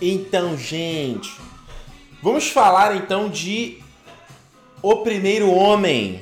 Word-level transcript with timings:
Então, 0.00 0.56
gente, 0.56 1.28
vamos 2.22 2.48
falar 2.48 2.94
então 2.94 3.28
de 3.28 3.78
O 4.80 4.98
Primeiro 4.98 5.50
Homem, 5.50 6.20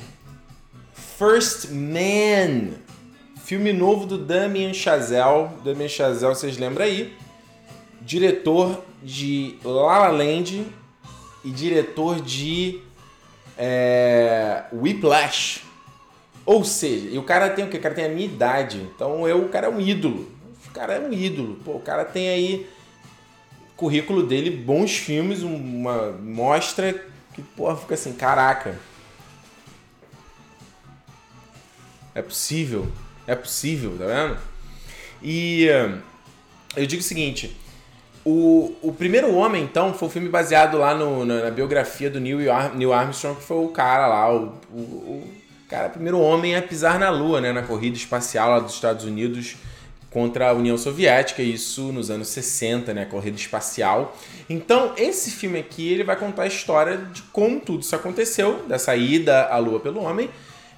First 1.18 1.68
Man, 1.70 2.70
filme 3.44 3.74
novo 3.74 4.06
do 4.06 4.16
Damien 4.16 4.72
Chazelle. 4.72 5.50
Damien 5.62 5.90
Chazelle, 5.90 6.34
vocês 6.34 6.56
lembram 6.56 6.86
aí? 6.86 7.14
Diretor 8.00 8.82
de 9.02 9.56
La 9.62 9.98
La 9.98 10.08
Land 10.08 10.66
e 11.44 11.50
diretor 11.50 12.18
de 12.22 12.80
é, 13.58 14.64
Whiplash. 14.72 15.60
Ou 16.46 16.64
seja, 16.64 17.10
e 17.10 17.18
o 17.18 17.22
cara 17.22 17.50
tem 17.50 17.66
o 17.66 17.68
que? 17.68 17.76
O 17.76 17.80
cara 17.82 17.94
tem 17.94 18.06
a 18.06 18.08
minha 18.08 18.24
idade. 18.24 18.78
Então 18.94 19.28
eu, 19.28 19.44
o 19.44 19.48
cara 19.50 19.66
é 19.66 19.70
um 19.70 19.78
ídolo. 19.78 20.30
O 20.66 20.70
cara 20.70 20.94
é 20.94 21.00
um 21.00 21.12
ídolo. 21.12 21.56
Pô, 21.62 21.72
o 21.72 21.80
cara 21.80 22.06
tem 22.06 22.30
aí 22.30 22.66
currículo 23.76 24.22
dele, 24.22 24.50
bons 24.50 24.96
filmes, 24.96 25.42
uma 25.42 26.12
mostra 26.12 26.94
que, 27.34 27.42
porra, 27.42 27.76
fica 27.76 27.94
assim, 27.94 28.12
caraca. 28.12 28.78
É 32.14 32.22
possível. 32.22 32.90
É 33.26 33.34
possível, 33.34 33.96
tá 33.98 34.06
vendo? 34.06 34.38
E 35.22 35.66
eu 36.76 36.86
digo 36.86 37.00
o 37.00 37.04
seguinte: 37.04 37.56
o, 38.24 38.74
o 38.82 38.92
Primeiro 38.92 39.34
Homem, 39.34 39.62
então, 39.62 39.92
foi 39.94 40.08
um 40.08 40.10
filme 40.10 40.28
baseado 40.28 40.78
lá 40.78 40.94
no, 40.94 41.24
na, 41.24 41.44
na, 41.44 41.50
biografia 41.50 42.10
do 42.10 42.18
Neil, 42.18 42.38
Neil 42.74 42.92
Armstrong, 42.92 43.38
que 43.38 43.44
foi 43.44 43.64
o 43.64 43.68
cara 43.68 44.06
lá, 44.06 44.34
o, 44.34 44.58
o, 44.70 44.76
o 44.76 45.32
cara, 45.68 45.88
primeiro 45.88 46.18
homem 46.18 46.56
a 46.56 46.62
pisar 46.62 46.98
na 46.98 47.10
Lua, 47.10 47.40
né, 47.40 47.52
na 47.52 47.62
corrida 47.62 47.96
espacial 47.96 48.50
lá 48.50 48.58
dos 48.58 48.74
Estados 48.74 49.04
Unidos 49.04 49.56
contra 50.16 50.48
a 50.48 50.52
União 50.54 50.78
Soviética, 50.78 51.42
isso 51.42 51.92
nos 51.92 52.10
anos 52.10 52.28
60, 52.28 52.94
né, 52.94 53.04
corrida 53.04 53.36
espacial. 53.36 54.16
Então, 54.48 54.94
esse 54.96 55.30
filme 55.30 55.58
aqui, 55.58 55.92
ele 55.92 56.04
vai 56.04 56.16
contar 56.16 56.44
a 56.44 56.46
história 56.46 56.96
de 56.96 57.20
como 57.24 57.60
tudo 57.60 57.82
isso 57.82 57.94
aconteceu, 57.94 58.62
dessa 58.66 58.96
ida 58.96 59.44
à 59.48 59.58
Lua 59.58 59.78
pelo 59.78 60.00
homem, 60.00 60.30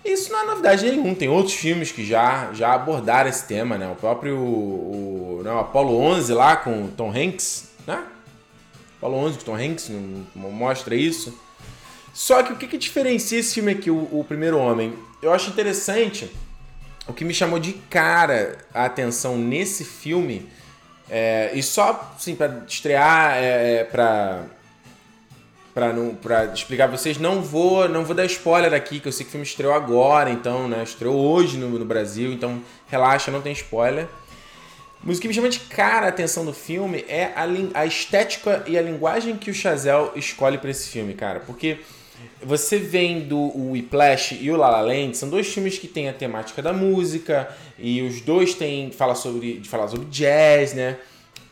isso 0.04 0.32
não 0.32 0.40
é 0.40 0.44
novidade 0.44 0.84
nenhuma. 0.84 1.14
Tem 1.14 1.28
outros 1.28 1.54
filmes 1.54 1.92
que 1.92 2.04
já, 2.04 2.52
já 2.52 2.72
abordaram 2.72 3.30
esse 3.30 3.46
tema, 3.46 3.78
né? 3.78 3.88
O 3.88 3.94
próprio 3.94 4.36
o, 4.36 5.40
não, 5.44 5.60
Apollo 5.60 5.96
11 5.96 6.34
lá 6.34 6.56
com 6.56 6.86
o 6.86 6.88
Tom 6.88 7.12
Hanks, 7.16 7.68
né? 7.86 8.02
Apollo 8.96 9.18
11 9.18 9.38
com 9.38 9.44
Tom 9.44 9.56
Hanks 9.56 9.88
mostra 10.34 10.96
isso. 10.96 11.32
Só 12.12 12.42
que 12.42 12.52
o 12.52 12.56
que, 12.56 12.66
que 12.66 12.76
diferencia 12.76 13.38
esse 13.38 13.54
filme 13.54 13.70
aqui, 13.70 13.88
o, 13.88 14.08
o 14.10 14.24
Primeiro 14.26 14.58
Homem? 14.58 14.94
Eu 15.22 15.32
acho 15.32 15.48
interessante 15.48 16.28
o 17.08 17.12
que 17.12 17.24
me 17.24 17.32
chamou 17.32 17.58
de 17.58 17.72
cara 17.72 18.58
a 18.72 18.84
atenção 18.84 19.36
nesse 19.38 19.84
filme. 19.84 20.48
É, 21.10 21.50
e 21.54 21.62
só, 21.62 22.12
assim, 22.14 22.36
para 22.36 22.64
estrear, 22.68 23.36
é, 23.36 23.78
é 23.78 23.84
para 23.84 24.44
para 25.74 25.92
não 25.92 26.12
para 26.12 26.46
explicar 26.46 26.88
pra 26.88 26.96
vocês, 26.96 27.18
não 27.18 27.40
vou 27.40 27.88
não 27.88 28.04
vou 28.04 28.14
dar 28.14 28.24
spoiler 28.24 28.74
aqui, 28.74 28.98
que 28.98 29.06
eu 29.06 29.12
sei 29.12 29.24
que 29.24 29.28
o 29.28 29.32
filme 29.32 29.46
estreou 29.46 29.72
agora, 29.72 30.28
então, 30.28 30.68
né? 30.68 30.82
Estreou 30.82 31.16
hoje 31.16 31.56
no, 31.56 31.68
no 31.68 31.84
Brasil, 31.84 32.32
então 32.32 32.60
relaxa, 32.88 33.30
não 33.30 33.40
tem 33.40 33.52
spoiler. 33.52 34.08
Mas 35.02 35.18
o 35.18 35.20
que 35.20 35.28
me 35.28 35.34
chama 35.34 35.48
de 35.48 35.60
cara 35.60 36.06
a 36.06 36.08
atenção 36.08 36.44
do 36.44 36.52
filme 36.52 37.04
é 37.08 37.32
a, 37.36 37.46
a 37.80 37.86
estética 37.86 38.64
e 38.66 38.76
a 38.76 38.82
linguagem 38.82 39.36
que 39.36 39.50
o 39.50 39.54
Chazelle 39.54 40.10
escolhe 40.16 40.58
para 40.58 40.70
esse 40.70 40.88
filme, 40.88 41.14
cara. 41.14 41.40
Porque 41.40 41.78
você 42.42 42.78
vendo 42.78 43.36
o 43.36 43.72
Whiplash 43.72 44.38
e 44.40 44.50
o 44.50 44.56
La 44.56 44.70
La 44.70 44.80
Land, 44.80 45.16
são 45.16 45.28
dois 45.28 45.48
filmes 45.48 45.78
que 45.78 45.88
têm 45.88 46.08
a 46.08 46.12
temática 46.12 46.62
da 46.62 46.72
música 46.72 47.48
e 47.78 48.02
os 48.02 48.20
dois 48.20 48.54
têm 48.54 48.90
fala 48.90 49.14
sobre 49.14 49.54
de 49.54 49.68
falar 49.68 49.88
sobre 49.88 50.06
jazz, 50.06 50.74
né? 50.74 50.96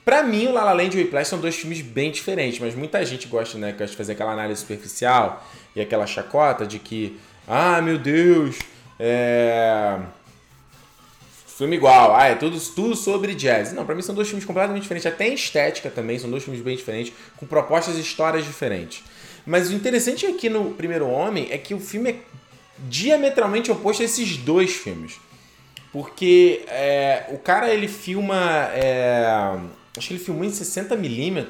Pra 0.05 0.23
mim, 0.23 0.47
o 0.47 0.53
La 0.53 0.63
La 0.63 0.73
Land 0.73 0.97
e 0.97 1.01
o 1.01 1.03
Whiplash 1.03 1.29
são 1.29 1.41
dois 1.41 1.57
filmes 1.57 1.81
bem 1.81 2.13
diferentes, 2.13 2.61
mas 2.61 2.77
muita 2.77 3.05
gente 3.05 3.27
gosta, 3.27 3.59
né, 3.59 3.73
de 3.73 3.97
fazer 3.97 4.13
aquela 4.13 4.33
análise 4.33 4.61
superficial 4.61 5.45
e 5.75 5.81
aquela 5.81 6.07
chacota 6.07 6.65
de 6.65 6.79
que, 6.79 7.19
ah, 7.49 7.83
meu 7.83 7.99
Deus, 7.99 8.57
é... 9.01 9.99
Filme 11.57 11.75
igual, 11.75 12.15
ah, 12.15 12.27
é 12.27 12.35
tudo, 12.35 12.61
tudo 12.61 12.95
sobre 12.95 13.35
jazz. 13.35 13.73
Não, 13.73 13.87
pra 13.87 13.95
mim 13.95 14.03
são 14.03 14.15
dois 14.15 14.29
filmes 14.29 14.45
completamente 14.45 14.83
diferentes, 14.83 15.07
até 15.07 15.27
em 15.27 15.35
estética 15.35 15.91
também, 15.91 16.19
são 16.19 16.31
dois 16.31 16.45
filmes 16.45 16.63
bem 16.63 16.77
diferentes, 16.77 17.15
com 17.37 17.47
propostas 17.47 17.97
e 17.97 18.01
histórias 18.01 18.45
diferentes. 18.45 19.03
Mas 19.47 19.71
o 19.71 19.75
interessante 19.75 20.27
aqui 20.27 20.49
no 20.49 20.73
Primeiro 20.73 21.07
Homem 21.09 21.49
é 21.51 21.59
que 21.59 21.73
o 21.73 21.81
filme 21.81 22.11
é 22.11 22.17
diametralmente 22.89 23.71
oposto 23.71 24.03
a 24.03 24.05
esses 24.05 24.37
dois 24.37 24.75
filmes. 24.75 25.21
Porque 25.93 26.65
é, 26.67 27.27
o 27.31 27.39
cara 27.39 27.73
ele 27.73 27.89
filma 27.89 28.69
é, 28.75 29.57
Acho 29.97 30.09
que 30.09 30.15
ele 30.15 30.23
filmou 30.23 30.45
em 30.45 30.51
60mm. 30.51 31.47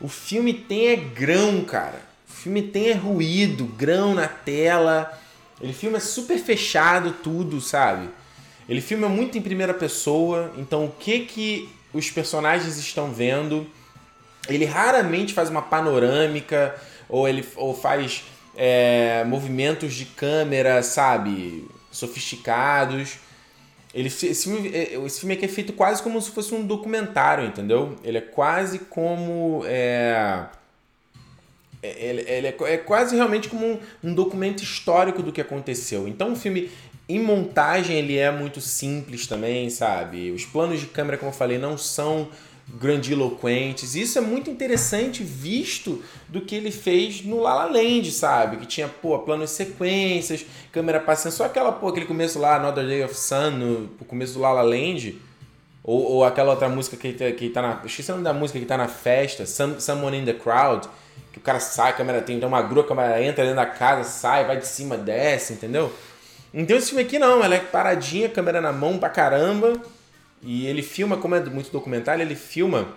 O 0.00 0.08
filme 0.08 0.52
tem 0.52 0.88
é 0.88 0.96
grão, 0.96 1.64
cara. 1.64 2.00
O 2.28 2.32
filme 2.32 2.62
tem 2.62 2.88
é 2.88 2.94
ruído, 2.94 3.64
grão 3.64 4.14
na 4.14 4.26
tela. 4.26 5.18
Ele 5.60 5.72
filma 5.72 6.00
super 6.00 6.36
fechado 6.38 7.12
tudo, 7.22 7.60
sabe? 7.60 8.08
Ele 8.68 8.80
filma 8.80 9.08
muito 9.08 9.38
em 9.38 9.42
primeira 9.42 9.72
pessoa, 9.72 10.52
então 10.56 10.86
o 10.86 10.90
que 10.90 11.20
que 11.20 11.68
os 11.92 12.10
personagens 12.10 12.76
estão 12.76 13.12
vendo? 13.12 13.66
Ele 14.48 14.64
raramente 14.64 15.32
faz 15.32 15.48
uma 15.48 15.62
panorâmica 15.62 16.74
ou 17.08 17.28
ele 17.28 17.46
ou 17.56 17.74
faz 17.74 18.24
é, 18.56 19.24
movimentos 19.24 19.94
de 19.94 20.04
câmera, 20.04 20.82
sabe, 20.82 21.68
sofisticados. 21.90 23.18
Ele, 23.94 24.08
esse, 24.08 24.42
filme, 24.42 24.68
é, 24.74 24.94
esse 25.06 25.20
filme 25.20 25.34
aqui 25.34 25.44
é 25.44 25.48
feito 25.48 25.72
quase 25.72 26.02
como 26.02 26.20
se 26.20 26.30
fosse 26.30 26.52
um 26.54 26.66
documentário, 26.66 27.46
entendeu? 27.46 27.96
Ele 28.02 28.18
é 28.18 28.20
quase 28.20 28.80
como. 28.80 29.62
É, 29.66 30.46
é 31.80 32.04
ele, 32.04 32.20
ele 32.22 32.46
é, 32.48 32.56
é, 32.72 32.76
quase 32.76 33.14
realmente 33.14 33.48
como 33.48 33.64
um, 33.64 33.78
um, 34.02 34.14
documento 34.14 34.62
histórico 34.62 35.22
do 35.22 35.30
que 35.30 35.40
aconteceu. 35.40 36.08
Então 36.08 36.32
o 36.32 36.36
filme, 36.36 36.70
em 37.08 37.20
montagem, 37.20 37.96
ele 37.96 38.16
é 38.16 38.32
muito 38.32 38.60
simples 38.60 39.28
também, 39.28 39.70
sabe? 39.70 40.32
Os 40.32 40.44
planos 40.44 40.80
de 40.80 40.86
câmera, 40.86 41.16
como 41.16 41.30
eu 41.30 41.34
falei, 41.36 41.58
não 41.58 41.78
são 41.78 42.28
grandiloquentes. 42.68 43.94
Isso 43.94 44.18
é 44.18 44.20
muito 44.20 44.50
interessante 44.50 45.22
visto 45.22 46.02
do 46.28 46.40
que 46.40 46.54
ele 46.54 46.70
fez 46.70 47.24
no 47.24 47.40
La 47.40 47.54
La 47.54 47.64
Land, 47.66 48.10
sabe? 48.10 48.56
Que 48.58 48.66
tinha, 48.66 48.88
pô, 48.88 49.18
planos 49.20 49.50
sequências, 49.50 50.44
câmera 50.72 51.00
passando, 51.00 51.32
só 51.32 51.44
aquela, 51.44 51.72
pô, 51.72 51.88
aquele 51.88 52.06
começo 52.06 52.38
lá, 52.38 52.56
Another 52.56 52.86
Day 52.86 53.04
of 53.04 53.14
Sun, 53.14 53.50
no, 53.50 53.88
começo 54.06 54.34
do 54.34 54.40
La 54.40 54.52
La 54.52 54.62
Land, 54.62 55.20
ou, 55.82 56.02
ou 56.02 56.24
aquela 56.24 56.50
outra 56.50 56.68
música 56.68 56.96
que, 56.96 57.12
tá, 57.12 57.30
que 57.32 57.50
tá 57.50 57.62
na... 57.62 57.80
Esqueci 57.84 58.10
o 58.10 58.14
nome 58.14 58.24
da 58.24 58.32
música 58.32 58.58
que 58.58 58.66
tá 58.66 58.76
na 58.76 58.88
festa, 58.88 59.46
Some, 59.46 59.80
Someone 59.80 60.18
in 60.18 60.24
the 60.24 60.32
Crowd, 60.32 60.88
que 61.32 61.38
o 61.38 61.42
cara 61.42 61.60
sai, 61.60 61.90
a 61.90 61.92
câmera 61.92 62.22
tem 62.22 62.36
então 62.36 62.48
uma 62.48 62.62
grua, 62.62 62.84
a 62.84 62.86
câmera 62.86 63.22
entra 63.22 63.44
dentro 63.44 63.56
da 63.56 63.66
casa, 63.66 64.08
sai, 64.08 64.46
vai 64.46 64.56
de 64.56 64.66
cima, 64.66 64.96
desce, 64.96 65.52
entendeu? 65.52 65.92
Então 66.52 66.76
esse 66.76 66.90
filme 66.90 67.02
aqui 67.02 67.18
não, 67.18 67.42
ela 67.42 67.56
é 67.56 67.58
paradinha, 67.58 68.28
câmera 68.28 68.60
na 68.60 68.72
mão 68.72 68.96
pra 68.96 69.08
caramba, 69.08 69.72
e 70.44 70.66
ele 70.66 70.82
filma, 70.82 71.16
como 71.16 71.34
é 71.34 71.40
muito 71.44 71.70
documentário, 71.70 72.22
ele 72.22 72.34
filma 72.34 72.88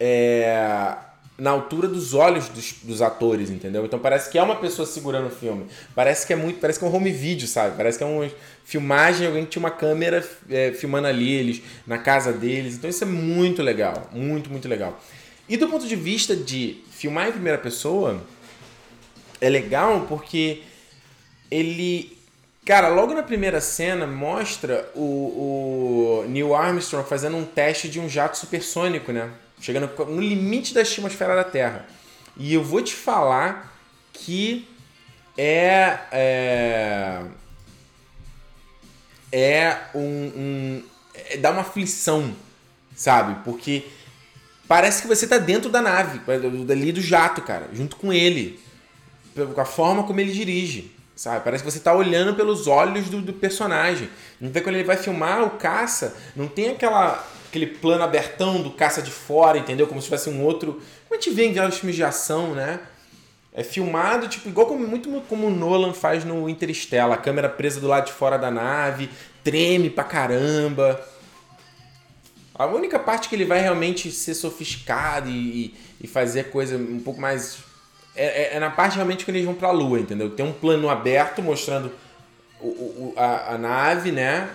é, 0.00 0.96
na 1.36 1.50
altura 1.50 1.88
dos 1.88 2.14
olhos 2.14 2.48
dos, 2.48 2.74
dos, 2.82 3.02
atores, 3.02 3.50
entendeu? 3.50 3.84
Então 3.84 3.98
parece 3.98 4.30
que 4.30 4.38
é 4.38 4.42
uma 4.42 4.56
pessoa 4.56 4.86
segurando 4.86 5.26
o 5.26 5.30
filme. 5.30 5.66
Parece 5.94 6.26
que 6.26 6.32
é 6.32 6.36
muito. 6.36 6.60
Parece 6.60 6.78
que 6.78 6.84
é 6.84 6.88
um 6.88 6.94
home 6.94 7.10
video, 7.10 7.46
sabe? 7.46 7.76
Parece 7.76 7.98
que 7.98 8.04
é 8.04 8.06
uma 8.06 8.30
filmagem, 8.64 9.26
alguém 9.26 9.44
tinha 9.44 9.60
uma 9.60 9.70
câmera 9.70 10.26
é, 10.48 10.72
filmando 10.72 11.06
ali, 11.06 11.30
eles, 11.32 11.62
na 11.86 11.98
casa 11.98 12.32
deles. 12.32 12.76
Então 12.76 12.88
isso 12.88 13.04
é 13.04 13.06
muito 13.06 13.62
legal. 13.62 14.08
Muito, 14.12 14.48
muito 14.48 14.68
legal. 14.68 14.98
E 15.48 15.56
do 15.56 15.68
ponto 15.68 15.86
de 15.86 15.96
vista 15.96 16.34
de 16.34 16.82
filmar 16.90 17.28
em 17.28 17.32
primeira 17.32 17.58
pessoa, 17.58 18.22
é 19.40 19.48
legal 19.50 20.06
porque 20.08 20.62
ele 21.50 22.16
Cara, 22.64 22.88
logo 22.88 23.12
na 23.12 23.22
primeira 23.22 23.60
cena 23.60 24.06
mostra 24.06 24.90
o, 24.94 26.22
o 26.22 26.28
Neil 26.28 26.54
Armstrong 26.54 27.06
fazendo 27.06 27.36
um 27.36 27.44
teste 27.44 27.90
de 27.90 28.00
um 28.00 28.08
jato 28.08 28.38
supersônico, 28.38 29.12
né? 29.12 29.30
Chegando 29.60 29.90
no 30.06 30.20
limite 30.20 30.72
da 30.72 30.80
atmosfera 30.80 31.36
da 31.36 31.44
Terra. 31.44 31.86
E 32.36 32.54
eu 32.54 32.64
vou 32.64 32.82
te 32.82 32.94
falar 32.94 33.76
que 34.14 34.66
é. 35.36 35.98
É, 36.10 37.22
é 39.30 39.78
um. 39.94 40.00
um 40.00 40.82
é, 41.14 41.36
dá 41.36 41.50
uma 41.50 41.60
aflição, 41.60 42.34
sabe? 42.96 43.44
Porque 43.44 43.84
parece 44.66 45.02
que 45.02 45.08
você 45.08 45.26
tá 45.26 45.36
dentro 45.36 45.68
da 45.68 45.82
nave, 45.82 46.18
dali 46.64 46.92
do 46.92 47.00
jato, 47.02 47.42
cara, 47.42 47.68
junto 47.74 47.96
com 47.96 48.10
ele. 48.10 48.58
Com 49.54 49.60
a 49.60 49.66
forma 49.66 50.04
como 50.04 50.18
ele 50.18 50.32
dirige. 50.32 50.94
Sabe? 51.14 51.44
Parece 51.44 51.62
que 51.62 51.70
você 51.70 51.78
está 51.78 51.94
olhando 51.94 52.34
pelos 52.34 52.66
olhos 52.66 53.08
do, 53.08 53.20
do 53.20 53.32
personagem. 53.32 54.08
Então 54.40 54.62
quando 54.62 54.74
ele 54.74 54.84
vai 54.84 54.96
filmar 54.96 55.44
o 55.44 55.50
caça, 55.50 56.16
não 56.34 56.48
tem 56.48 56.70
aquela 56.70 57.24
aquele 57.54 57.66
plano 57.68 58.02
abertão 58.02 58.60
do 58.60 58.70
caça 58.70 59.00
de 59.00 59.12
fora, 59.12 59.56
entendeu? 59.56 59.86
Como 59.86 60.00
se 60.00 60.06
tivesse 60.06 60.28
um 60.28 60.42
outro. 60.42 60.82
Como 61.08 61.18
a 61.18 61.22
gente 61.22 61.30
vê 61.30 61.46
em 61.46 61.52
vários 61.52 61.78
filmes 61.78 61.94
de 61.94 62.02
ação, 62.02 62.52
né? 62.52 62.80
É 63.52 63.62
filmado, 63.62 64.26
tipo, 64.26 64.48
igual 64.48 64.66
como, 64.66 64.84
muito 64.84 65.08
como 65.28 65.46
o 65.46 65.50
Nolan 65.50 65.92
faz 65.92 66.24
no 66.24 66.48
Interstellar, 66.48 67.16
a 67.16 67.22
câmera 67.22 67.48
presa 67.48 67.78
do 67.78 67.86
lado 67.86 68.06
de 68.06 68.12
fora 68.12 68.36
da 68.36 68.50
nave, 68.50 69.08
treme 69.44 69.88
pra 69.88 70.02
caramba. 70.02 71.00
A 72.52 72.66
única 72.66 72.98
parte 72.98 73.28
que 73.28 73.36
ele 73.36 73.44
vai 73.44 73.60
realmente 73.60 74.10
ser 74.10 74.34
sofisticado 74.34 75.30
e, 75.30 75.72
e 76.00 76.08
fazer 76.08 76.50
coisa 76.50 76.76
um 76.76 76.98
pouco 76.98 77.20
mais. 77.20 77.58
É, 78.16 78.24
é, 78.24 78.56
é, 78.56 78.60
na 78.60 78.70
parte 78.70 78.94
realmente 78.94 79.24
que 79.24 79.30
eles 79.30 79.44
vão 79.44 79.54
pra 79.54 79.70
lua, 79.70 79.98
entendeu? 79.98 80.30
Tem 80.30 80.46
um 80.46 80.52
plano 80.52 80.88
aberto 80.88 81.42
mostrando 81.42 81.90
o, 82.60 82.66
o, 82.66 83.14
a, 83.16 83.54
a 83.54 83.58
nave, 83.58 84.12
né? 84.12 84.50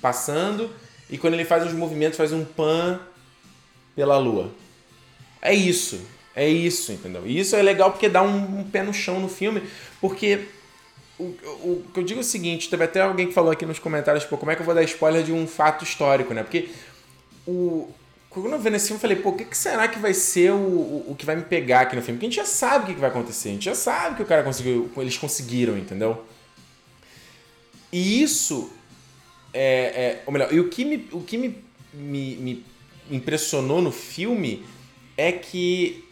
Passando. 0.00 0.70
E 1.10 1.18
quando 1.18 1.34
ele 1.34 1.44
faz 1.44 1.66
os 1.66 1.72
movimentos, 1.72 2.16
faz 2.16 2.32
um 2.32 2.44
pan 2.44 3.00
pela 3.94 4.16
lua. 4.18 4.50
É 5.42 5.52
isso. 5.54 6.00
É 6.34 6.48
isso, 6.48 6.90
entendeu? 6.92 7.22
E 7.26 7.38
isso 7.38 7.54
é 7.54 7.62
legal 7.62 7.92
porque 7.92 8.08
dá 8.08 8.22
um, 8.22 8.60
um 8.60 8.64
pé 8.64 8.82
no 8.82 8.92
chão 8.92 9.20
no 9.20 9.28
filme, 9.28 9.62
porque 10.00 10.48
o, 11.16 11.24
o, 11.24 11.84
que 11.94 12.00
eu 12.00 12.04
digo 12.04 12.20
é 12.20 12.22
o 12.22 12.24
seguinte, 12.24 12.68
teve 12.68 12.82
até 12.82 13.02
alguém 13.02 13.28
que 13.28 13.32
falou 13.32 13.52
aqui 13.52 13.64
nos 13.64 13.78
comentários, 13.78 14.24
pô, 14.24 14.36
como 14.36 14.50
é 14.50 14.56
que 14.56 14.62
eu 14.62 14.66
vou 14.66 14.74
dar 14.74 14.82
spoiler 14.82 15.22
de 15.22 15.32
um 15.32 15.46
fato 15.46 15.84
histórico, 15.84 16.34
né? 16.34 16.42
Porque 16.42 16.70
o, 17.46 17.88
quando 18.42 18.52
eu 18.52 18.58
vi 18.58 18.74
esse 18.74 18.88
filme, 18.88 18.96
eu 18.96 19.00
falei, 19.00 19.16
pô, 19.16 19.30
o 19.30 19.36
que, 19.36 19.44
que, 19.44 19.56
será 19.56 19.86
que 19.86 19.98
vai 19.98 20.12
ser 20.12 20.50
o, 20.52 20.56
o, 20.56 21.10
o, 21.10 21.14
que 21.14 21.24
vai 21.24 21.36
me 21.36 21.42
pegar 21.42 21.82
aqui 21.82 21.96
no 21.96 22.02
filme? 22.02 22.18
Porque 22.18 22.26
a 22.26 22.30
gente 22.30 22.36
já 22.36 22.44
sabe 22.44 22.84
o 22.84 22.86
que, 22.88 22.94
que 22.94 23.00
vai 23.00 23.10
acontecer, 23.10 23.50
a 23.50 23.52
gente 23.52 23.64
já 23.64 23.74
sabe 23.74 24.16
que 24.16 24.22
o 24.22 24.26
cara 24.26 24.42
conseguiu, 24.42 24.90
eles 24.96 25.16
conseguiram, 25.16 25.78
entendeu? 25.78 26.24
E 27.92 28.22
isso 28.22 28.72
é, 29.52 29.62
é 29.62 30.22
ou 30.26 30.32
melhor, 30.32 30.52
e 30.52 30.58
o 30.58 30.68
que 30.68 30.84
me, 30.84 31.08
o 31.12 31.20
que 31.20 31.38
me, 31.38 31.64
me, 31.92 32.36
me 32.36 32.66
impressionou 33.10 33.80
no 33.80 33.92
filme 33.92 34.66
é 35.16 35.30
que 35.30 36.04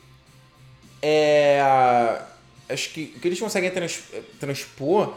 é, 1.02 1.60
acho 2.68 2.90
que 2.90 3.14
o 3.16 3.20
que 3.20 3.28
eles 3.28 3.40
conseguem 3.40 3.70
trans, 3.70 4.02
transpor 4.38 5.14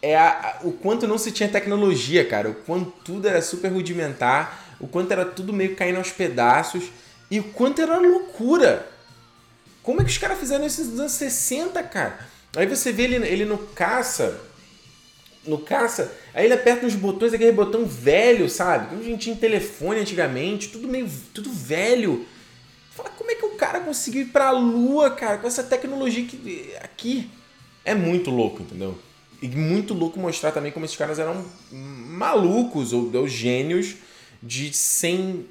é 0.00 0.16
a, 0.16 0.60
o 0.62 0.72
quanto 0.72 1.06
não 1.08 1.18
se 1.18 1.32
tinha 1.32 1.48
tecnologia, 1.48 2.24
cara. 2.24 2.50
O 2.50 2.54
quanto 2.54 2.92
tudo 3.04 3.26
era 3.26 3.42
super 3.42 3.68
rudimentar, 3.72 4.67
o 4.80 4.86
quanto 4.86 5.12
era 5.12 5.24
tudo 5.24 5.52
meio 5.52 5.74
caindo 5.74 5.96
aos 5.98 6.10
pedaços 6.10 6.84
e 7.30 7.40
o 7.40 7.44
quanto 7.44 7.80
era 7.80 7.98
loucura. 7.98 8.88
Como 9.82 10.00
é 10.00 10.04
que 10.04 10.10
os 10.10 10.18
caras 10.18 10.38
fizeram 10.38 10.66
isso 10.66 10.84
nos 10.84 11.00
anos 11.00 11.12
60, 11.12 11.82
cara? 11.84 12.18
Aí 12.56 12.66
você 12.66 12.92
vê 12.92 13.04
ele, 13.04 13.16
ele 13.26 13.44
no 13.44 13.58
caça. 13.58 14.40
No 15.44 15.58
caça, 15.58 16.12
aí 16.34 16.44
ele 16.44 16.54
aperta 16.54 16.84
uns 16.84 16.94
botões, 16.94 17.32
aquele 17.32 17.52
botão 17.52 17.86
velho, 17.86 18.50
sabe? 18.50 18.88
Como 18.88 19.00
a 19.00 19.04
gente 19.04 19.22
tinha 19.22 19.36
telefone 19.36 20.00
antigamente, 20.00 20.68
tudo 20.68 20.86
meio. 20.86 21.08
tudo 21.32 21.50
velho. 21.50 22.26
Fala, 22.90 23.08
como 23.10 23.30
é 23.30 23.34
que 23.34 23.46
o 23.46 23.50
cara 23.50 23.80
conseguiu 23.80 24.22
ir 24.22 24.26
pra 24.26 24.50
lua, 24.50 25.10
cara, 25.10 25.38
com 25.38 25.46
essa 25.46 25.62
tecnologia 25.62 26.24
que 26.26 26.74
aqui 26.82 27.30
é 27.84 27.94
muito 27.94 28.30
louco, 28.30 28.62
entendeu? 28.62 28.98
E 29.40 29.48
muito 29.48 29.94
louco 29.94 30.20
mostrar 30.20 30.52
também 30.52 30.72
como 30.72 30.84
esses 30.84 30.96
caras 30.96 31.18
eram 31.18 31.46
malucos 31.72 32.92
ou, 32.92 33.10
ou 33.14 33.26
gênios 33.26 33.96
de 34.42 34.72
sem 34.72 35.46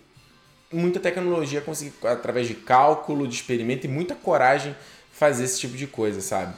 muita 0.71 0.99
tecnologia 0.99 1.61
conseguir 1.61 1.93
através 2.03 2.47
de 2.47 2.53
cálculo, 2.53 3.27
de 3.27 3.35
experimento 3.35 3.85
e 3.85 3.89
muita 3.89 4.15
coragem 4.15 4.75
fazer 5.11 5.45
esse 5.45 5.59
tipo 5.59 5.75
de 5.75 5.87
coisa, 5.87 6.21
sabe? 6.21 6.53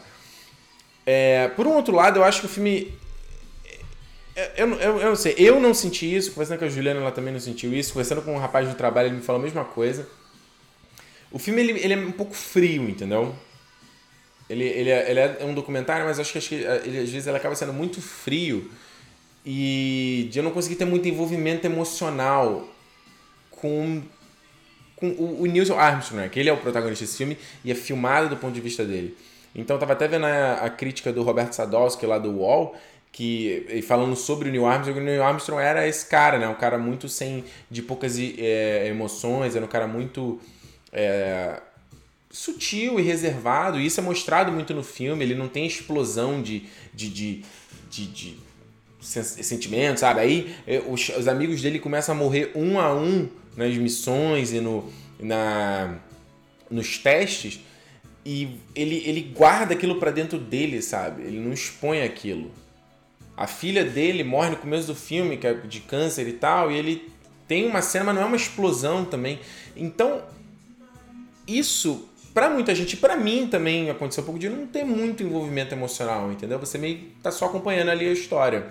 É, 1.06 1.48
por 1.50 1.66
um 1.68 1.74
outro 1.74 1.96
lado, 1.96 2.20
eu 2.20 2.24
acho 2.24 2.42
que 2.42 2.46
o 2.46 2.50
filme 2.50 2.94
é, 4.40 4.54
eu, 4.56 4.70
eu, 4.76 5.00
eu 5.00 5.10
não 5.10 5.16
sei, 5.18 5.36
eu 5.38 5.60
não 5.60 5.74
senti 5.74 6.16
isso, 6.16 6.32
conversando 6.32 6.60
com 6.60 6.66
a 6.66 6.70
Juliana, 6.70 7.02
ela 7.02 7.12
também 7.12 7.34
não 7.34 7.42
sentiu 7.42 7.74
isso, 7.74 7.92
conversando 7.92 8.22
com 8.22 8.34
um 8.34 8.38
rapaz 8.38 8.70
do 8.70 8.74
trabalho, 8.74 9.10
ele 9.10 9.18
me 9.18 9.22
falou 9.22 9.42
a 9.42 9.44
mesma 9.44 9.66
coisa. 9.66 10.08
O 11.30 11.38
filme 11.38 11.62
ele, 11.62 11.80
ele 11.80 11.94
é 11.94 11.98
um 11.98 12.12
pouco 12.12 12.34
frio, 12.34 12.90
entendeu? 12.90 13.36
Ele, 14.50 14.64
ele, 14.64 14.90
é, 14.90 15.12
ele 15.12 15.20
é 15.20 15.40
um 15.44 15.54
documentário, 15.54 16.06
mas 16.06 16.20
acho 16.20 16.32
que, 16.32 16.38
acho 16.38 16.50
que 16.50 16.66
eh, 16.66 16.82
ele, 16.86 17.00
às 17.00 17.10
vezes 17.10 17.28
ele 17.28 17.36
acaba 17.36 17.54
sendo 17.54 17.74
muito 17.74 18.02
frio 18.02 18.72
e 19.46 20.28
de 20.32 20.40
eu 20.40 20.44
não 20.44 20.52
conseguir 20.52 20.76
ter 20.76 20.86
muito 20.86 21.08
envolvimento 21.08 21.66
emocional 21.66 22.68
com, 23.52 24.02
com 24.96 25.10
o, 25.10 25.42
o 25.42 25.46
Neil 25.46 25.78
Armstrong, 25.78 26.24
né? 26.24 26.30
que 26.30 26.40
ele 26.40 26.50
é 26.50 26.54
o 26.54 26.58
protagonista 26.58 27.06
desse 27.06 27.18
filme 27.18 27.38
e 27.64 27.72
é 27.72 27.76
filmado 27.76 28.30
do 28.30 28.38
ponto 28.38 28.54
de 28.54 28.62
vista 28.62 28.84
dele. 28.84 29.16
Então 29.56 29.76
eu 29.76 29.80
tava 29.80 29.94
até 29.94 30.08
vendo 30.08 30.26
a, 30.26 30.54
a 30.56 30.70
crítica 30.70 31.12
do 31.12 31.24
Roberto 31.24 31.54
Sadowski 31.54 32.06
lá 32.06 32.18
do 32.20 32.32
UOL, 32.32 32.76
que 33.12 33.84
falando 33.88 34.16
sobre 34.16 34.50
o 34.50 34.52
Neil 34.52 34.66
Armstrong, 34.66 35.00
o 35.00 35.04
Neil 35.04 35.24
Armstrong 35.24 35.62
era 35.62 35.88
esse 35.88 36.06
cara, 36.06 36.38
né? 36.38 36.48
Um 36.48 36.54
cara 36.54 36.78
muito 36.78 37.10
sem 37.10 37.44
de 37.70 37.82
poucas 37.82 38.18
é, 38.20 38.88
emoções, 38.88 39.56
era 39.56 39.66
um 39.66 39.68
cara 39.68 39.88
muito 39.88 40.40
é, 40.94 41.60
sutil 42.30 43.00
e 43.00 43.04
reservado, 43.04 43.80
e 43.80 43.86
isso 43.86 44.00
é 44.00 44.04
mostrado 44.04 44.52
muito 44.52 44.74
no 44.76 44.84
filme. 44.84 45.24
Ele 45.26 45.34
não 45.34 45.48
tem 45.48 45.66
explosão 45.66 46.42
de, 46.42 46.66
de, 46.94 47.10
de, 47.10 47.44
de, 47.90 48.06
de 48.06 48.49
sentimentos, 49.00 50.02
sabe? 50.02 50.20
Aí 50.20 50.56
é, 50.68 50.84
os, 50.88 51.10
os, 51.10 51.28
amigos 51.28 51.62
dele 51.62 51.80
começam 51.80 52.14
a 52.14 52.18
morrer 52.18 52.52
um 52.56 52.80
a 52.80 52.94
um 52.94 53.30
nas 53.56 53.76
missões 53.76 54.52
e 54.54 54.60
no, 54.60 54.90
na, 55.20 55.96
nos 56.70 56.98
testes, 56.98 57.60
e 58.26 58.58
ele, 58.76 59.04
ele 59.06 59.22
guarda 59.22 59.74
aquilo 59.74 59.96
para 59.96 60.12
dentro 60.12 60.38
dele, 60.38 60.82
sabe? 60.82 61.24
Ele 61.24 61.40
não 61.40 61.54
expõe 61.54 62.04
aquilo. 62.04 62.52
A 63.36 63.48
filha 63.48 63.86
dele 63.86 64.24
morre 64.24 64.50
no 64.50 64.58
começo 64.58 64.88
do 64.88 64.96
filme, 64.96 65.38
que 65.38 65.48
é 65.48 65.54
de 65.54 65.80
câncer 65.80 66.28
e 66.28 66.34
tal, 66.34 66.72
e 66.72 66.78
ele 66.78 67.10
tem 67.48 67.66
uma 67.66 67.82
cena, 67.82 68.06
mas 68.06 68.16
não 68.16 68.22
é 68.22 68.26
uma 68.26 68.36
explosão 68.36 69.06
também. 69.06 69.40
Então, 69.76 70.22
isso 71.48 72.10
para 72.34 72.50
muita 72.50 72.76
gente, 72.76 72.96
para 72.96 73.18
mim 73.18 73.48
também 73.48 73.90
aconteceu 73.90 74.22
um 74.22 74.26
pouco 74.26 74.40
de 74.40 74.50
não 74.50 74.66
ter 74.68 74.84
muito 74.84 75.24
envolvimento 75.24 75.74
emocional, 75.74 76.32
entendeu? 76.32 76.60
Você 76.60 76.78
meio 76.78 77.00
tá 77.24 77.32
só 77.32 77.46
acompanhando 77.46 77.90
ali 77.90 78.08
a 78.08 78.14
história. 78.14 78.68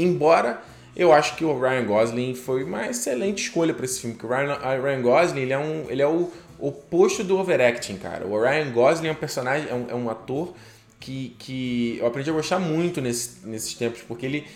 Embora 0.00 0.62
eu 0.96 1.12
acho 1.12 1.36
que 1.36 1.44
o 1.44 1.58
Ryan 1.58 1.84
Gosling 1.84 2.34
foi 2.34 2.64
uma 2.64 2.88
excelente 2.88 3.44
escolha 3.44 3.72
para 3.72 3.84
esse 3.84 4.00
filme, 4.00 4.16
porque 4.16 4.32
o 4.32 4.36
Ryan, 4.36 4.58
Ryan 4.82 5.02
Gosling 5.02 5.40
ele 5.42 5.52
é, 5.52 5.58
um, 5.58 5.86
ele 5.88 6.02
é 6.02 6.06
o 6.08 6.30
oposto 6.58 7.22
do 7.22 7.38
overacting, 7.38 7.96
cara. 7.98 8.26
O 8.26 8.40
Ryan 8.40 8.70
Gosling 8.72 9.08
é 9.08 9.12
um 9.12 9.16
personagem, 9.16 9.68
é 9.68 9.74
um, 9.74 9.86
é 9.90 9.94
um 9.94 10.10
ator 10.10 10.54
que, 10.98 11.36
que 11.38 11.98
eu 12.00 12.06
aprendi 12.06 12.30
a 12.30 12.32
gostar 12.32 12.58
muito 12.58 13.00
nesse, 13.00 13.46
nesses 13.46 13.74
tempos, 13.74 14.02
porque 14.02 14.26
ele, 14.26 14.46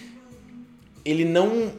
ele 1.05 1.25
não 1.25 1.73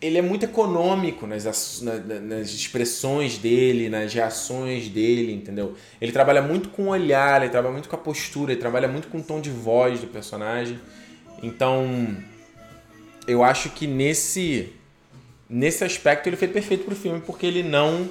ele 0.00 0.18
é 0.18 0.22
muito 0.22 0.44
econômico 0.44 1.26
nas, 1.26 1.80
nas 1.80 2.48
expressões 2.48 3.38
dele, 3.38 3.88
nas 3.88 4.12
reações 4.12 4.90
dele, 4.90 5.32
entendeu? 5.32 5.74
Ele 5.98 6.12
trabalha 6.12 6.42
muito 6.42 6.68
com 6.68 6.84
o 6.84 6.88
olhar, 6.88 7.40
ele 7.40 7.50
trabalha 7.50 7.72
muito 7.72 7.88
com 7.88 7.96
a 7.96 7.98
postura, 7.98 8.52
ele 8.52 8.60
trabalha 8.60 8.88
muito 8.88 9.08
com 9.08 9.18
o 9.18 9.22
tom 9.22 9.40
de 9.40 9.48
voz 9.48 10.00
do 10.00 10.06
personagem. 10.06 10.78
Então, 11.42 12.14
eu 13.26 13.42
acho 13.42 13.70
que 13.70 13.86
nesse 13.86 14.72
nesse 15.48 15.84
aspecto 15.84 16.28
ele 16.28 16.36
foi 16.36 16.48
perfeito 16.48 16.84
pro 16.84 16.96
filme, 16.96 17.20
porque 17.20 17.46
ele 17.46 17.62
não 17.62 18.08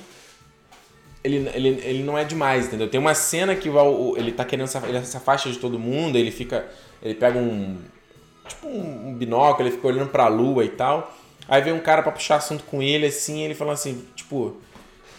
ele, 1.23 1.49
ele, 1.53 1.67
ele 1.83 2.03
não 2.03 2.17
é 2.17 2.23
demais, 2.23 2.67
entendeu? 2.67 2.87
Tem 2.87 2.99
uma 2.99 3.15
cena 3.15 3.55
que 3.55 3.67
o, 3.67 4.15
ele 4.15 4.31
tá 4.31 4.45
querendo 4.45 4.69
ele 4.87 5.05
se 5.05 5.17
afasta 5.17 5.49
de 5.49 5.57
todo 5.57 5.79
mundo, 5.79 6.17
ele 6.17 6.31
fica 6.31 6.65
ele 7.01 7.15
pega 7.15 7.39
um 7.39 7.77
tipo 8.47 8.67
um 8.67 9.13
binóculo, 9.13 9.67
ele 9.67 9.75
fica 9.75 9.87
olhando 9.87 10.09
para 10.09 10.25
a 10.25 10.27
lua 10.27 10.63
e 10.63 10.69
tal. 10.69 11.15
Aí 11.47 11.61
vem 11.61 11.73
um 11.73 11.79
cara 11.79 12.01
para 12.01 12.11
puxar 12.11 12.37
assunto 12.37 12.63
com 12.63 12.81
ele, 12.81 13.05
assim, 13.05 13.41
ele 13.41 13.53
falou 13.53 13.73
assim, 13.73 14.03
tipo, 14.15 14.57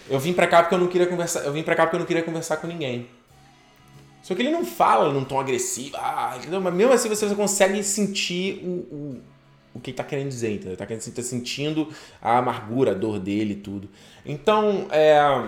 eu 0.09 0.19
vim 0.19 0.33
pra 0.33 0.47
cá 0.47 0.63
porque 0.63 0.75
eu 0.75 0.79
não 0.79 0.89
queria 0.89 1.07
conversar, 1.07 1.45
eu 1.45 1.53
vim 1.53 1.63
pra 1.63 1.75
cá 1.75 1.85
porque 1.85 1.97
eu 1.97 2.01
não 2.01 2.07
queria 2.07 2.23
conversar 2.23 2.57
com 2.57 2.67
ninguém. 2.67 3.09
Só 4.23 4.35
que 4.35 4.43
ele 4.43 4.51
não 4.51 4.65
fala 4.65 5.13
num 5.13 5.25
tom 5.25 5.39
agressivo, 5.39 5.97
ah, 5.97 6.35
entendeu? 6.37 6.61
Mas 6.61 6.75
mesmo 6.75 6.93
assim 6.93 7.09
você 7.09 7.33
consegue 7.33 7.81
sentir 7.85 8.61
o, 8.65 9.21
o 9.77 9.81
que 9.81 9.91
ele 9.91 9.97
tá 9.97 10.05
querendo 10.05 10.29
dizer, 10.29 10.53
entendeu? 10.53 10.71
Ele 10.71 10.77
tá, 10.77 10.87
querendo, 10.87 11.05
tá 11.13 11.23
sentindo 11.23 11.89
a 12.21 12.39
amargura, 12.39 12.93
a 12.93 12.95
dor 12.95 13.19
dele 13.19 13.55
e 13.55 13.57
tudo. 13.57 13.89
Então, 14.25 14.87
é, 14.91 15.45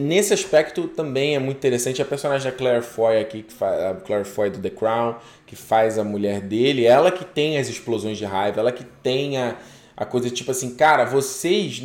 nesse 0.00 0.32
aspecto 0.32 0.88
também 0.88 1.36
é 1.36 1.38
muito 1.38 1.58
interessante 1.58 2.00
a 2.00 2.04
personagem 2.04 2.50
da 2.50 2.56
Claire 2.56 2.82
Foy 2.82 3.20
aqui, 3.20 3.42
que 3.42 3.52
faz, 3.52 3.82
a 3.82 3.94
Claire 3.94 4.24
Foy 4.24 4.50
do 4.50 4.58
The 4.58 4.70
Crown, 4.70 5.16
que 5.46 5.56
faz 5.56 5.98
a 5.98 6.04
mulher 6.04 6.40
dele, 6.40 6.84
ela 6.84 7.10
que 7.10 7.24
tem 7.24 7.58
as 7.58 7.68
explosões 7.68 8.18
de 8.18 8.24
raiva, 8.24 8.60
ela 8.60 8.72
que 8.72 8.84
tem 8.84 9.38
a 9.38 9.56
a 9.96 10.04
coisa 10.04 10.30
tipo 10.30 10.50
assim, 10.50 10.74
cara, 10.74 11.04
vocês, 11.04 11.82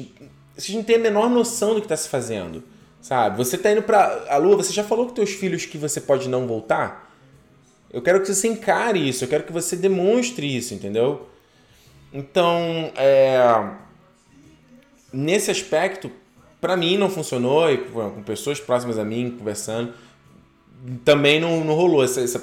vocês 0.56 0.76
não 0.76 0.84
têm 0.84 0.96
a 0.96 1.00
menor 1.00 1.30
noção 1.30 1.76
do 1.76 1.82
que 1.82 1.86
está 1.86 1.98
se 1.98 2.10
fazendo. 2.10 2.64
Sabe? 3.02 3.38
Você 3.38 3.56
está 3.56 3.72
indo 3.72 3.82
para 3.82 4.26
a 4.28 4.38
lua, 4.38 4.58
você 4.58 4.74
já 4.74 4.84
falou 4.84 5.06
com 5.06 5.14
teus 5.14 5.32
filhos 5.32 5.66
que 5.66 5.78
você 5.78 6.02
pode 6.02 6.28
não 6.28 6.46
voltar? 6.46 7.14
Eu 7.92 8.02
quero 8.02 8.22
que 8.22 8.28
você 8.28 8.48
encare 8.48 9.08
isso, 9.08 9.24
eu 9.24 9.28
quero 9.28 9.44
que 9.44 9.54
você 9.54 9.76
demonstre 9.76 10.46
isso, 10.56 10.74
entendeu? 10.74 11.28
Então, 12.14 12.92
é, 12.96 13.40
nesse 15.14 15.52
aspecto, 15.52 16.12
para 16.60 16.76
mim 16.76 16.98
não 16.98 17.10
funcionou, 17.10 17.72
e 17.72 17.78
com 17.78 18.24
pessoas 18.24 18.60
próximas 18.60 18.98
a 18.98 19.06
mim, 19.06 19.36
conversando, 19.38 19.94
também 21.04 21.40
não, 21.40 21.64
não 21.64 21.74
rolou 21.74 22.04
essa, 22.04 22.22
essa, 22.22 22.42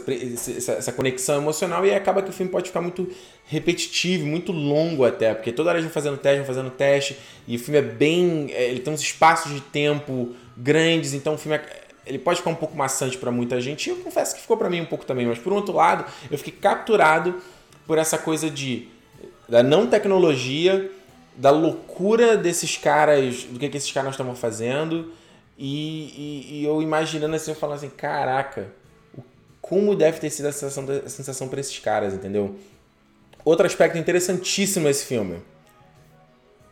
essa, 0.73 0.93
conexão 0.93 1.39
emocional 1.39 1.87
e 1.87 1.95
acaba 1.95 2.23
que 2.23 2.29
o 2.29 2.33
filme 2.33 2.53
pode 2.53 2.69
ficar 2.69 2.83
muito 2.83 3.09
repetitivo, 3.47 4.27
muito 4.27 4.53
longo 4.53 5.05
até, 5.05 5.33
porque 5.35 5.51
toda 5.51 5.71
hora 5.71 5.79
eles 5.79 5.87
vão 5.87 5.95
fazendo 5.95 6.19
teste, 6.19 6.39
vão 6.39 6.47
fazendo 6.47 6.71
teste, 6.71 7.17
e 7.49 7.57
o 7.57 7.59
filme 7.59 7.79
é 7.79 7.83
bem. 7.83 8.49
É, 8.51 8.69
ele 8.69 8.81
tem 8.81 8.93
uns 8.93 9.01
espaços 9.01 9.53
de 9.53 9.61
tempo 9.61 10.35
grandes, 10.57 11.15
então 11.15 11.35
o 11.35 11.39
filme 11.39 11.57
é, 11.57 11.85
ele 12.05 12.19
pode 12.19 12.39
ficar 12.39 12.51
um 12.51 12.55
pouco 12.55 12.77
maçante 12.77 13.17
para 13.17 13.31
muita 13.31 13.61
gente, 13.61 13.87
e 13.87 13.91
eu 13.91 13.97
confesso 13.97 14.35
que 14.35 14.43
ficou 14.43 14.57
para 14.57 14.69
mim 14.69 14.83
um 14.83 14.87
pouco 14.87 15.07
também, 15.07 15.27
mas 15.27 15.39
por 15.39 15.53
outro 15.53 15.75
lado, 15.75 16.05
eu 16.31 16.37
fiquei 16.37 16.53
capturado 16.53 17.35
por 17.87 17.97
essa 17.97 18.19
coisa 18.19 18.51
de 18.51 18.89
da 19.49 19.63
não 19.63 19.87
tecnologia 19.87 20.91
da 21.37 21.51
loucura 21.51 22.37
desses 22.37 22.77
caras, 22.77 23.45
do 23.45 23.59
que, 23.59 23.69
que 23.69 23.77
esses 23.77 23.93
caras 23.93 24.13
estavam 24.13 24.35
fazendo. 24.35 25.13
E, 25.59 26.05
e, 26.49 26.61
e, 26.61 26.65
eu 26.65 26.83
imaginando 26.83 27.35
assim, 27.35 27.51
eu 27.51 27.57
falando 27.57 27.77
assim, 27.77 27.91
caraca, 27.91 28.73
como 29.61 29.95
deve 29.95 30.19
ter 30.19 30.31
sido 30.31 30.47
a 30.47 30.53
sensação, 30.53 30.87
a 31.05 31.09
sensação 31.09 31.49
para 31.49 31.61
esses 31.61 31.79
caras, 31.79 32.15
entendeu? 32.15 32.57
Outro 33.45 33.67
aspecto 33.67 33.97
interessantíssimo 33.97 34.89
esse 34.89 35.07
filme. 35.07 35.39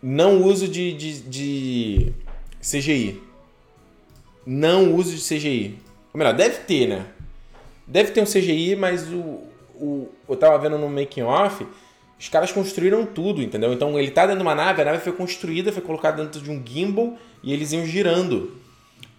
Não 0.03 0.43
uso 0.43 0.69
de, 0.69 0.93
de, 0.93 1.21
de 1.23 2.13
CGI. 2.61 3.23
Não 4.45 4.95
uso 4.95 5.15
de 5.15 5.23
CGI. 5.23 5.79
Ou 6.13 6.19
melhor, 6.19 6.35
deve 6.35 6.59
ter, 6.61 6.87
né? 6.87 7.07
Deve 7.87 8.13
ter 8.13 8.21
um 8.21 8.27
CGI, 8.27 8.77
mas 8.77 9.11
o, 9.11 9.43
o, 9.77 10.09
eu 10.29 10.37
tava 10.37 10.59
vendo 10.59 10.79
no 10.79 10.89
making 10.89 11.23
off, 11.23 11.67
os 12.19 12.29
caras 12.29 12.53
construíram 12.53 13.05
tudo, 13.05 13.43
entendeu? 13.43 13.73
Então 13.73 13.99
ele 13.99 14.11
tá 14.11 14.23
dentro 14.23 14.39
de 14.39 14.43
uma 14.43 14.55
nave, 14.55 14.83
a 14.83 14.85
nave 14.85 14.99
foi 14.99 15.13
construída, 15.13 15.73
foi 15.73 15.83
colocada 15.83 16.23
dentro 16.23 16.41
de 16.41 16.51
um 16.51 16.63
gimbal 16.65 17.17
e 17.43 17.53
eles 17.53 17.73
iam 17.73 17.85
girando. 17.85 18.57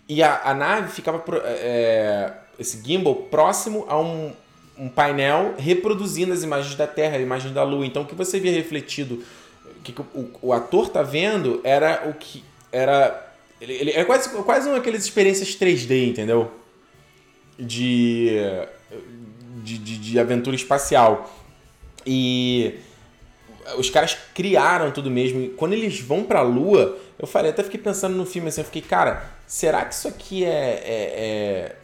E 0.07 0.23
a, 0.23 0.41
a 0.43 0.53
nave 0.53 0.91
ficava. 0.91 1.23
É, 1.43 2.33
esse 2.57 2.81
gimbal 2.81 3.15
próximo 3.15 3.85
a 3.89 3.99
um, 3.99 4.31
um 4.77 4.87
painel 4.87 5.55
reproduzindo 5.57 6.31
as 6.31 6.41
imagens 6.43 6.75
da 6.75 6.87
Terra, 6.87 7.17
as 7.17 7.21
imagens 7.21 7.53
da 7.53 7.63
Lua. 7.63 7.85
Então 7.85 8.03
o 8.03 8.05
que 8.05 8.15
você 8.15 8.39
via 8.39 8.51
refletido, 8.51 9.23
o 9.65 9.81
que 9.83 9.93
o, 10.13 10.29
o 10.41 10.53
ator 10.53 10.89
tá 10.89 11.03
vendo 11.03 11.59
era 11.63 12.07
o 12.09 12.13
que. 12.13 12.43
Era. 12.71 13.21
Ele, 13.59 13.73
ele 13.73 13.91
é 13.91 14.03
quase, 14.03 14.29
quase 14.43 14.67
uma 14.67 14.77
aquelas 14.77 15.03
experiências 15.03 15.55
3D, 15.55 16.09
entendeu? 16.09 16.51
De, 17.57 18.31
de, 19.63 19.77
de, 19.77 19.97
de 19.97 20.19
aventura 20.19 20.55
espacial. 20.55 21.29
E 22.05 22.79
os 23.77 23.89
caras 23.89 24.17
criaram 24.33 24.91
tudo 24.91 25.09
mesmo. 25.09 25.41
E 25.41 25.50
quando 25.50 25.74
eles 25.74 26.00
vão 26.00 26.24
pra 26.24 26.41
Lua, 26.41 26.97
eu 27.17 27.27
falei, 27.27 27.51
até 27.51 27.63
fiquei 27.63 27.79
pensando 27.79 28.15
no 28.15 28.25
filme 28.25 28.50
assim, 28.50 28.62
eu 28.62 28.65
fiquei, 28.65 28.81
cara, 28.81 29.29
será 29.47 29.83
que 29.85 29.93
isso 29.93 30.07
aqui 30.07 30.45
é, 30.45 30.50
é, 30.50 31.75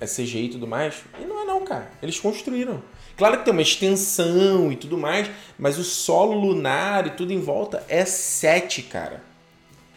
é, 0.00 0.04
é 0.04 0.06
CGI 0.06 0.46
e 0.46 0.48
tudo 0.50 0.66
mais? 0.66 0.96
E 1.20 1.24
não 1.24 1.42
é 1.42 1.44
não, 1.44 1.64
cara. 1.64 1.90
Eles 2.02 2.20
construíram. 2.20 2.82
Claro 3.16 3.38
que 3.38 3.44
tem 3.44 3.52
uma 3.52 3.62
extensão 3.62 4.70
e 4.70 4.76
tudo 4.76 4.98
mais, 4.98 5.30
mas 5.58 5.78
o 5.78 5.84
solo 5.84 6.38
lunar 6.38 7.06
e 7.06 7.10
tudo 7.10 7.32
em 7.32 7.40
volta 7.40 7.82
é 7.88 8.04
7, 8.04 8.82
cara. 8.82 9.22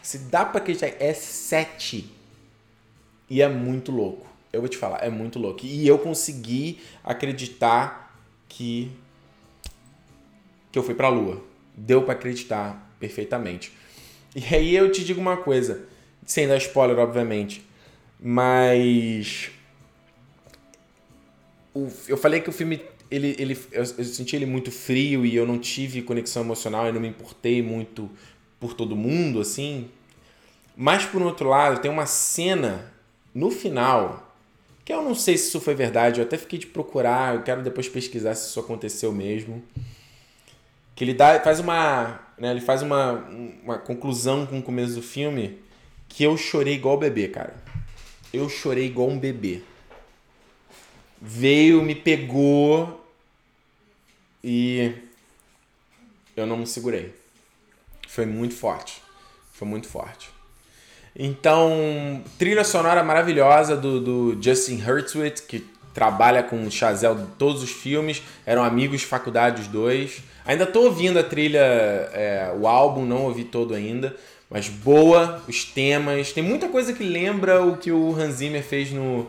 Se 0.01 0.19
dá 0.19 0.45
pra 0.45 0.61
acreditar, 0.61 0.93
é 0.99 1.13
7. 1.13 2.09
E 3.29 3.41
é 3.41 3.49
muito 3.49 3.91
louco. 3.91 4.25
Eu 4.51 4.61
vou 4.61 4.69
te 4.69 4.77
falar, 4.77 5.03
é 5.03 5.09
muito 5.09 5.37
louco. 5.37 5.65
E 5.65 5.85
eu 5.85 5.99
consegui 5.99 6.79
acreditar 7.03 8.15
que 8.47 8.89
que 10.71 10.77
eu 10.77 10.83
fui 10.83 10.93
pra 10.93 11.09
lua. 11.09 11.43
Deu 11.75 12.03
para 12.03 12.13
acreditar 12.13 12.93
perfeitamente. 12.99 13.71
E 14.35 14.55
aí 14.55 14.75
eu 14.75 14.91
te 14.91 15.03
digo 15.03 15.19
uma 15.19 15.37
coisa, 15.37 15.85
sem 16.25 16.47
dar 16.47 16.57
spoiler, 16.57 16.99
obviamente, 16.99 17.65
mas 18.19 19.49
eu 22.07 22.17
falei 22.17 22.41
que 22.41 22.49
o 22.49 22.53
filme 22.53 22.81
ele, 23.09 23.35
ele 23.39 23.57
eu, 23.71 23.83
eu, 23.97 24.03
senti 24.03 24.35
ele 24.35 24.45
muito 24.45 24.71
frio 24.71 25.25
e 25.25 25.35
eu 25.35 25.47
não 25.47 25.57
tive 25.57 26.01
conexão 26.01 26.43
emocional 26.43 26.87
e 26.87 26.91
não 26.91 27.01
me 27.01 27.07
importei 27.07 27.61
muito 27.61 28.09
por 28.59 28.73
todo 28.73 28.95
mundo 28.95 29.41
assim. 29.41 29.89
Mas 30.75 31.05
por 31.05 31.21
outro 31.21 31.49
lado, 31.49 31.81
tem 31.81 31.89
uma 31.89 32.05
cena 32.05 32.93
no 33.33 33.49
final 33.49 34.27
que 34.85 34.93
eu 34.93 35.01
não 35.01 35.15
sei 35.15 35.37
se 35.37 35.49
isso 35.49 35.61
foi 35.61 35.75
verdade, 35.75 36.19
eu 36.19 36.25
até 36.25 36.37
fiquei 36.37 36.57
de 36.57 36.67
procurar, 36.67 37.35
eu 37.35 37.43
quero 37.43 37.61
depois 37.61 37.87
pesquisar 37.87 38.35
se 38.35 38.49
isso 38.49 38.59
aconteceu 38.59 39.11
mesmo 39.11 39.63
que 40.99 41.05
ele 41.05 41.13
dá, 41.13 41.39
faz 41.39 41.61
uma, 41.61 42.19
né, 42.37 42.51
ele 42.51 42.59
faz 42.59 42.81
uma, 42.81 43.13
uma 43.63 43.77
conclusão 43.77 44.45
com 44.45 44.59
o 44.59 44.61
começo 44.61 44.95
do 44.95 45.01
filme 45.01 45.57
que 46.09 46.25
eu 46.25 46.35
chorei 46.35 46.73
igual 46.73 46.97
bebê, 46.97 47.29
cara. 47.29 47.55
Eu 48.33 48.49
chorei 48.49 48.87
igual 48.87 49.07
um 49.07 49.17
bebê. 49.17 49.61
Veio, 51.21 51.81
me 51.81 51.95
pegou 51.95 53.09
e 54.43 54.93
eu 56.35 56.45
não 56.45 56.57
me 56.57 56.67
segurei. 56.67 57.15
Foi 58.05 58.25
muito 58.25 58.53
forte. 58.53 59.01
Foi 59.53 59.65
muito 59.65 59.87
forte. 59.87 60.29
Então, 61.15 62.21
trilha 62.37 62.65
sonora 62.65 63.05
maravilhosa 63.05 63.77
do, 63.77 64.01
do 64.01 64.43
Justin 64.43 64.83
Hurwitz, 64.83 65.39
que 65.39 65.65
trabalha 65.99 66.41
com 66.41 66.63
o 66.63 66.71
Chazelle 66.71 67.17
de 67.17 67.27
todos 67.37 67.61
os 67.61 67.69
filmes, 67.69 68.23
eram 68.45 68.63
amigos 68.63 69.01
de 69.01 69.05
faculdade 69.05 69.63
os 69.63 69.67
dois. 69.67 70.23
Ainda 70.45 70.65
tô 70.65 70.83
ouvindo 70.83 71.19
a 71.19 71.23
trilha, 71.23 71.59
é, 71.59 72.53
o 72.57 72.65
álbum, 72.65 73.05
não 73.05 73.25
ouvi 73.25 73.43
todo 73.43 73.73
ainda, 73.73 74.15
mas 74.49 74.69
boa, 74.69 75.43
os 75.45 75.65
temas. 75.65 76.31
Tem 76.31 76.41
muita 76.41 76.69
coisa 76.69 76.93
que 76.93 77.03
lembra 77.03 77.61
o 77.61 77.75
que 77.75 77.91
o 77.91 78.15
Hans 78.15 78.35
Zimmer 78.35 78.63
fez 78.63 78.91
no, 78.91 79.27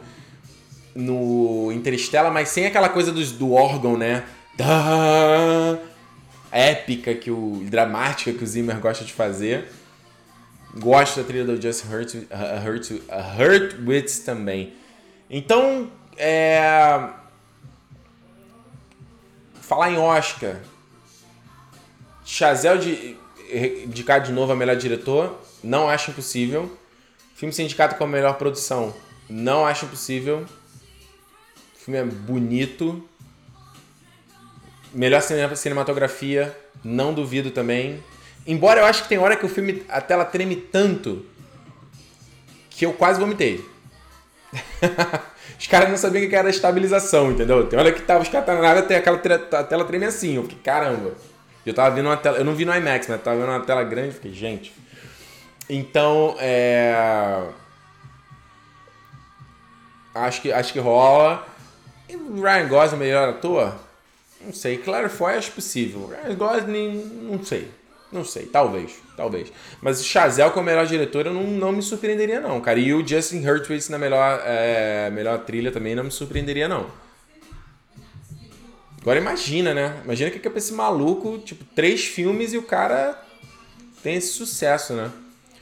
no 0.95 1.73
Interstellar, 1.73 2.33
mas 2.33 2.51
sem 2.51 2.67
aquela 2.67 2.89
coisa 2.89 3.11
do, 3.11 3.21
do 3.33 3.53
órgão, 3.53 3.99
né? 3.99 4.23
Da, 4.57 5.77
épica, 6.53 7.17
que 7.17 7.33
o, 7.33 7.65
dramática 7.65 8.33
que 8.33 8.45
o 8.45 8.47
Zimmer 8.47 8.79
gosta 8.79 9.05
de 9.05 9.13
fazer. 9.13 9.65
Gosto 10.79 11.21
da 11.21 11.27
trilha 11.27 11.45
do 11.45 11.61
Justin 11.61 11.89
Hurtwitz 13.37 14.21
também. 14.21 14.75
Então, 15.29 15.91
é... 16.21 17.09
Falar 19.63 19.91
em 19.91 19.99
Oscar. 19.99 20.57
Chazel 22.25 22.79
de 22.79 23.17
indicar 23.85 24.21
de 24.21 24.33
novo 24.33 24.53
a 24.53 24.57
melhor 24.57 24.77
diretor, 24.77 25.41
não 25.65 25.89
acho 25.89 26.11
impossível. 26.11 26.77
Filme 27.35 27.53
sindicato 27.53 27.97
com 27.97 28.05
a 28.05 28.07
melhor 28.07 28.35
produção, 28.37 28.95
não 29.29 29.67
acho 29.67 29.87
impossível. 29.87 30.47
O 31.75 31.79
filme 31.79 31.99
é 31.99 32.05
bonito. 32.05 33.09
Melhor 34.93 35.23
cinematografia, 35.23 36.57
não 36.85 37.15
duvido 37.15 37.51
também. 37.51 38.03
Embora 38.47 38.81
eu 38.81 38.87
acho 38.87 39.05
que 39.05 39.09
tem 39.09 39.19
hora 39.19 39.37
que 39.37 39.47
o 39.47 39.49
filme, 39.49 39.85
a 39.89 40.01
tela 40.01 40.25
treme 40.25 40.57
tanto 40.57 41.25
que 42.69 42.85
eu 42.85 42.93
quase 42.93 43.21
vomitei. 43.21 43.65
Os 45.59 45.67
caras 45.67 45.89
não 45.91 45.97
sabiam 45.97 46.25
o 46.25 46.29
que 46.29 46.35
era 46.35 46.49
estabilização, 46.49 47.31
entendeu? 47.31 47.67
Tem 47.67 47.79
hora 47.79 47.93
que 47.93 48.03
tava, 48.03 48.23
os 48.23 48.29
caras 48.29 48.47
tá 48.47 48.55
na 48.55 48.63
nave, 48.63 48.81
até 48.81 48.97
aquela 48.97 49.21
a 49.53 49.65
tela 49.65 49.85
treme 49.85 50.07
assim. 50.07 50.37
Eu 50.37 50.43
fiquei, 50.45 50.59
caramba. 50.63 51.13
Eu 51.65 51.75
tava 51.75 51.95
vendo 51.95 52.07
uma 52.07 52.17
tela. 52.17 52.39
Eu 52.39 52.45
não 52.45 52.55
vi 52.55 52.65
no 52.65 52.75
IMAX, 52.75 53.09
mas 53.09 53.23
tava 53.23 53.39
vendo 53.39 53.49
uma 53.49 53.61
tela 53.61 53.85
grande, 53.85 54.15
fiquei, 54.15 54.33
gente. 54.33 54.73
Então, 55.69 56.37
é. 56.39 57.45
Acho 60.15 60.43
que, 60.43 60.53
acho 60.53 60.73
que 60.73 60.79
rola. 60.79 61.47
E 62.09 62.17
Ryan 62.17 62.69
Gosling 62.69 62.99
melhor 62.99 63.29
ator? 63.29 63.75
Não 64.41 64.53
sei. 64.53 64.79
Claro, 64.79 65.09
foi 65.09 65.37
acho 65.37 65.53
possível. 65.53 66.09
Ryan 66.09 66.35
Gosling, 66.35 67.29
não 67.31 67.45
sei. 67.45 67.71
Não 68.13 68.25
sei, 68.25 68.47
talvez, 68.47 68.95
talvez. 69.17 69.53
Mas 69.81 70.05
Chazelle 70.05 70.51
como 70.51 70.67
melhor 70.67 70.85
diretor 70.87 71.27
eu 71.27 71.33
não, 71.33 71.45
não 71.45 71.73
me 71.73 71.83
surpreenderia 71.83 72.41
não, 72.41 72.61
cara. 72.61 72.79
E 72.79 72.93
o 72.93 73.07
Justin 73.07 73.47
Hurwitz 73.47 73.89
na 73.89 73.99
melhor, 73.99 74.43
é, 74.45 75.11
melhor 75.11 75.39
trilha 75.45 75.71
também 75.71 75.95
não 75.95 76.05
me 76.05 76.11
surpreenderia 76.11 76.69
não. 76.69 76.87
Agora 79.01 79.19
imagina, 79.19 79.73
né? 79.73 80.01
Imagina 80.05 80.31
que 80.31 80.47
é 80.47 80.53
esse 80.57 80.73
maluco, 80.73 81.39
tipo, 81.39 81.65
três 81.75 82.05
filmes 82.05 82.53
e 82.53 82.59
o 82.59 82.63
cara 82.63 83.19
tem 84.03 84.17
esse 84.17 84.33
sucesso, 84.33 84.93
né? 84.95 85.11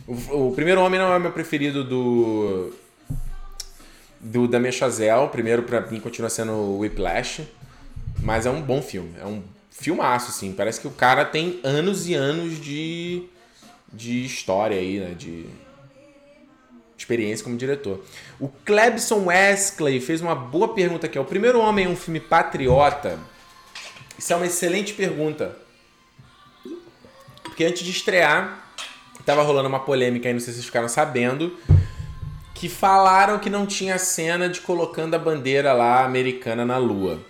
O, 0.07 0.49
o 0.49 0.53
Primeiro 0.53 0.81
Homem 0.81 0.99
não 0.99 1.13
é 1.13 1.17
o 1.17 1.21
meu 1.21 1.33
preferido 1.33 1.85
do... 1.85 2.73
Do 4.21 4.49
Damien 4.49 4.73
Chazelle. 4.73 5.27
O 5.27 5.29
primeiro, 5.29 5.63
pra 5.63 5.81
mim, 5.83 6.01
continua 6.01 6.29
sendo 6.29 6.53
o 6.53 6.79
Whiplash. 6.81 7.43
Mas 8.21 8.47
é 8.47 8.51
um 8.51 8.61
bom 8.61 8.83
filme. 8.83 9.15
É 9.21 9.25
um 9.25 9.41
filmaço, 9.81 10.31
assim. 10.31 10.53
Parece 10.53 10.81
que 10.81 10.87
o 10.87 10.91
cara 10.91 11.25
tem 11.25 11.61
anos 11.63 12.09
e 12.09 12.15
anos 12.15 12.61
de, 12.61 13.25
de 13.93 14.25
história 14.25 14.77
aí, 14.77 14.99
né? 14.99 15.15
De 15.15 15.47
experiência 16.97 17.45
como 17.45 17.57
diretor. 17.57 18.05
O 18.41 18.49
Clebson 18.49 19.27
Wesley 19.27 20.01
fez 20.01 20.21
uma 20.21 20.35
boa 20.35 20.75
pergunta 20.75 21.07
aqui. 21.07 21.19
O 21.19 21.25
primeiro 21.25 21.61
homem 21.61 21.87
é 21.87 21.89
um 21.89 21.97
filme 21.97 22.21
patriota? 22.21 23.19
Isso 24.19 24.33
é 24.33 24.37
uma 24.37 24.47
excelente 24.47 24.93
pergunta. 24.93 25.57
Porque 27.45 27.65
antes 27.65 27.83
de 27.83 27.91
estrear, 27.91 28.65
tava 29.25 29.43
rolando 29.43 29.69
uma 29.69 29.81
polêmica 29.81 30.29
aí, 30.29 30.33
não 30.33 30.41
sei 30.41 30.53
se 30.53 30.55
vocês 30.55 30.67
ficaram 30.67 30.89
sabendo, 30.89 31.57
que 32.55 32.69
falaram 32.69 33.39
que 33.39 33.49
não 33.49 33.67
tinha 33.67 33.99
cena 33.99 34.49
de 34.49 34.61
colocando 34.61 35.15
a 35.15 35.19
bandeira 35.19 35.73
lá 35.73 36.05
americana 36.05 36.65
na 36.65 36.79
lua. 36.79 37.21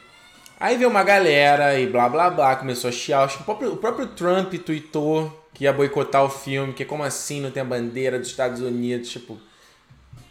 Aí 0.60 0.76
veio 0.76 0.90
uma 0.90 1.04
galera 1.04 1.78
e 1.78 1.86
blá 1.86 2.08
blá 2.08 2.28
blá, 2.30 2.56
começou 2.56 2.88
a 2.88 2.92
chiar. 2.92 3.24
Acho 3.24 3.36
que 3.36 3.42
o 3.42 3.44
próprio, 3.44 3.72
o 3.72 3.76
próprio 3.76 4.06
Trump 4.08 4.52
tweetou 4.54 5.46
que 5.54 5.64
ia 5.64 5.72
boicotar 5.72 6.24
o 6.24 6.28
filme, 6.28 6.72
que 6.72 6.84
como 6.84 7.04
assim 7.04 7.40
não 7.40 7.50
tem 7.50 7.60
a 7.60 7.64
bandeira 7.64 8.18
dos 8.18 8.28
Estados 8.28 8.60
Unidos, 8.60 9.08
tipo, 9.08 9.38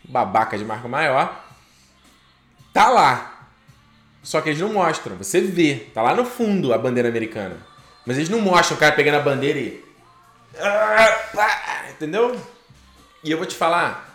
babaca 0.03 0.57
de 0.57 0.65
marca 0.65 0.87
maior. 0.87 1.45
Tá 2.73 2.89
lá. 2.89 3.47
Só 4.21 4.41
que 4.41 4.49
eles 4.49 4.59
não 4.59 4.73
mostram, 4.73 5.15
você 5.15 5.39
vê, 5.39 5.87
tá 5.93 6.01
lá 6.01 6.13
no 6.13 6.25
fundo 6.25 6.73
a 6.73 6.77
bandeira 6.77 7.07
americana. 7.07 7.57
Mas 8.05 8.17
eles 8.17 8.29
não 8.29 8.41
mostram 8.41 8.75
o 8.75 8.79
cara 8.79 8.95
pegando 8.95 9.15
a 9.15 9.21
bandeira 9.21 9.59
e. 9.59 9.85
Entendeu? 11.89 12.39
E 13.23 13.31
eu 13.31 13.37
vou 13.37 13.45
te 13.45 13.55
falar, 13.55 14.06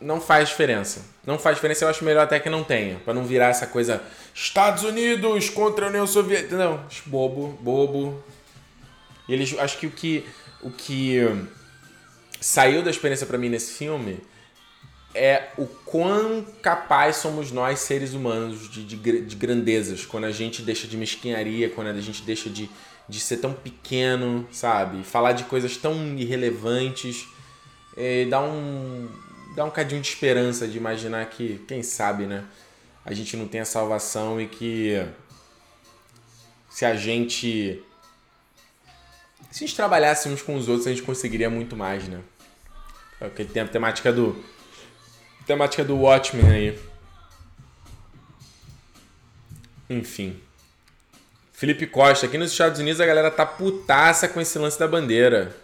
não 0.00 0.20
faz 0.20 0.48
diferença. 0.48 1.04
Não 1.26 1.38
faz 1.38 1.56
diferença, 1.56 1.84
eu 1.84 1.88
acho 1.88 2.04
melhor 2.04 2.24
até 2.24 2.38
que 2.38 2.50
não 2.50 2.62
tenha, 2.62 2.98
para 3.04 3.14
não 3.14 3.24
virar 3.24 3.48
essa 3.48 3.66
coisa 3.66 4.02
Estados 4.34 4.82
Unidos 4.84 5.48
contra 5.50 5.86
a 5.86 5.88
União 5.88 6.06
Soviética. 6.06 6.56
Não, 6.56 6.84
bobo, 7.06 7.58
bobo. 7.60 8.22
Eles, 9.28 9.56
acho 9.58 9.78
que 9.78 9.86
o 9.86 9.90
que 9.90 10.26
o 10.64 10.70
que 10.70 11.20
saiu 12.40 12.82
da 12.82 12.90
experiência 12.90 13.26
para 13.26 13.36
mim 13.36 13.50
nesse 13.50 13.74
filme 13.74 14.18
é 15.14 15.50
o 15.56 15.66
quão 15.66 16.44
capaz 16.60 17.16
somos 17.16 17.52
nós, 17.52 17.78
seres 17.78 18.14
humanos, 18.14 18.68
de, 18.68 18.84
de, 18.84 19.20
de, 19.20 19.36
grandezas, 19.36 20.04
quando 20.04 20.24
a 20.24 20.32
gente 20.32 20.60
deixa 20.62 20.88
de 20.88 20.96
mesquinharia, 20.96 21.70
quando 21.70 21.88
a 21.88 22.00
gente 22.00 22.22
deixa 22.22 22.50
de, 22.50 22.68
de 23.08 23.20
ser 23.20 23.36
tão 23.36 23.52
pequeno, 23.52 24.46
sabe? 24.50 25.04
Falar 25.04 25.32
de 25.32 25.44
coisas 25.44 25.76
tão 25.76 25.94
irrelevantes. 26.16 27.28
É, 27.96 28.24
dá 28.24 28.40
um. 28.40 29.08
Dá 29.54 29.64
um 29.64 29.70
cadinho 29.70 30.00
de 30.00 30.08
esperança 30.08 30.66
de 30.66 30.76
imaginar 30.76 31.26
que, 31.26 31.64
quem 31.68 31.82
sabe, 31.82 32.26
né? 32.26 32.44
A 33.04 33.12
gente 33.12 33.36
não 33.36 33.46
tem 33.46 33.60
a 33.60 33.64
salvação 33.64 34.40
e 34.40 34.48
que 34.48 35.06
se 36.68 36.84
a 36.84 36.94
gente. 36.94 37.82
Se 39.50 39.62
a 39.62 39.66
gente 39.66 39.76
trabalhasse 39.76 40.28
uns 40.28 40.42
com 40.42 40.56
os 40.56 40.68
outros, 40.68 40.86
a 40.86 40.90
gente 40.90 41.02
conseguiria 41.02 41.48
muito 41.48 41.76
mais, 41.76 42.08
né? 42.08 42.20
Porque 43.18 43.44
tem 43.44 43.62
a 43.62 43.68
temática 43.68 44.12
do 44.12 44.42
temática 45.46 45.84
do 45.84 45.96
Watchmen 45.96 46.50
aí. 46.50 46.78
Enfim. 49.88 50.40
Felipe 51.52 51.86
Costa, 51.86 52.26
aqui 52.26 52.36
nos 52.36 52.50
Estados 52.50 52.80
Unidos 52.80 53.00
a 53.00 53.06
galera 53.06 53.30
tá 53.30 53.46
putaça 53.46 54.26
com 54.26 54.40
esse 54.40 54.58
lance 54.58 54.78
da 54.78 54.88
bandeira. 54.88 55.54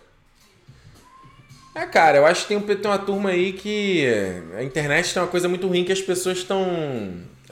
É, 1.74 1.86
cara, 1.86 2.18
eu 2.18 2.26
acho 2.26 2.46
que 2.46 2.54
tem, 2.54 2.76
tem 2.76 2.90
uma 2.90 2.98
turma 2.98 3.30
aí 3.30 3.52
que. 3.52 4.04
A 4.56 4.62
internet 4.62 5.12
tem 5.12 5.22
uma 5.22 5.28
coisa 5.28 5.48
muito 5.48 5.68
ruim 5.68 5.84
que 5.84 5.92
as 5.92 6.00
pessoas 6.00 6.38
estão. 6.38 6.66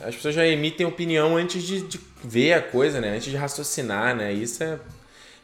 As 0.00 0.14
pessoas 0.14 0.34
já 0.34 0.46
emitem 0.46 0.86
opinião 0.86 1.36
antes 1.36 1.62
de, 1.62 1.82
de, 1.82 2.00
ver 2.22 2.52
a 2.52 2.62
coisa, 2.62 3.00
né? 3.00 3.14
Antes 3.16 3.30
de 3.30 3.36
raciocinar, 3.36 4.16
né? 4.16 4.32
Isso 4.32 4.62
é. 4.62 4.78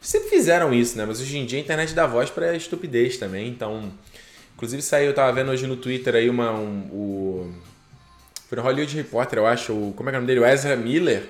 Sempre 0.01 0.29
fizeram 0.29 0.73
isso, 0.73 0.97
né? 0.97 1.05
Mas 1.05 1.21
hoje 1.21 1.37
em 1.37 1.45
dia 1.45 1.57
a 1.57 1.61
internet 1.61 1.93
dá 1.93 2.05
voz 2.05 2.29
pra 2.29 2.55
estupidez 2.55 3.17
também, 3.17 3.47
então. 3.47 3.91
Inclusive 4.55 4.81
saiu, 4.81 5.07
eu 5.07 5.13
tava 5.13 5.31
vendo 5.33 5.51
hoje 5.51 5.67
no 5.67 5.77
Twitter 5.77 6.15
aí 6.15 6.29
uma. 6.29 6.51
Um, 6.51 6.79
o, 6.91 7.53
foi 8.47 8.57
no 8.57 8.63
Hollywood 8.63 8.95
Reporter, 8.95 9.39
eu 9.39 9.47
acho. 9.47 9.73
O, 9.73 9.93
como 9.95 10.09
é 10.09 10.11
que 10.11 10.15
é 10.15 10.19
o 10.19 10.21
nome 10.21 10.27
dele? 10.27 10.41
O 10.41 10.45
Ezra 10.45 10.75
Miller. 10.75 11.23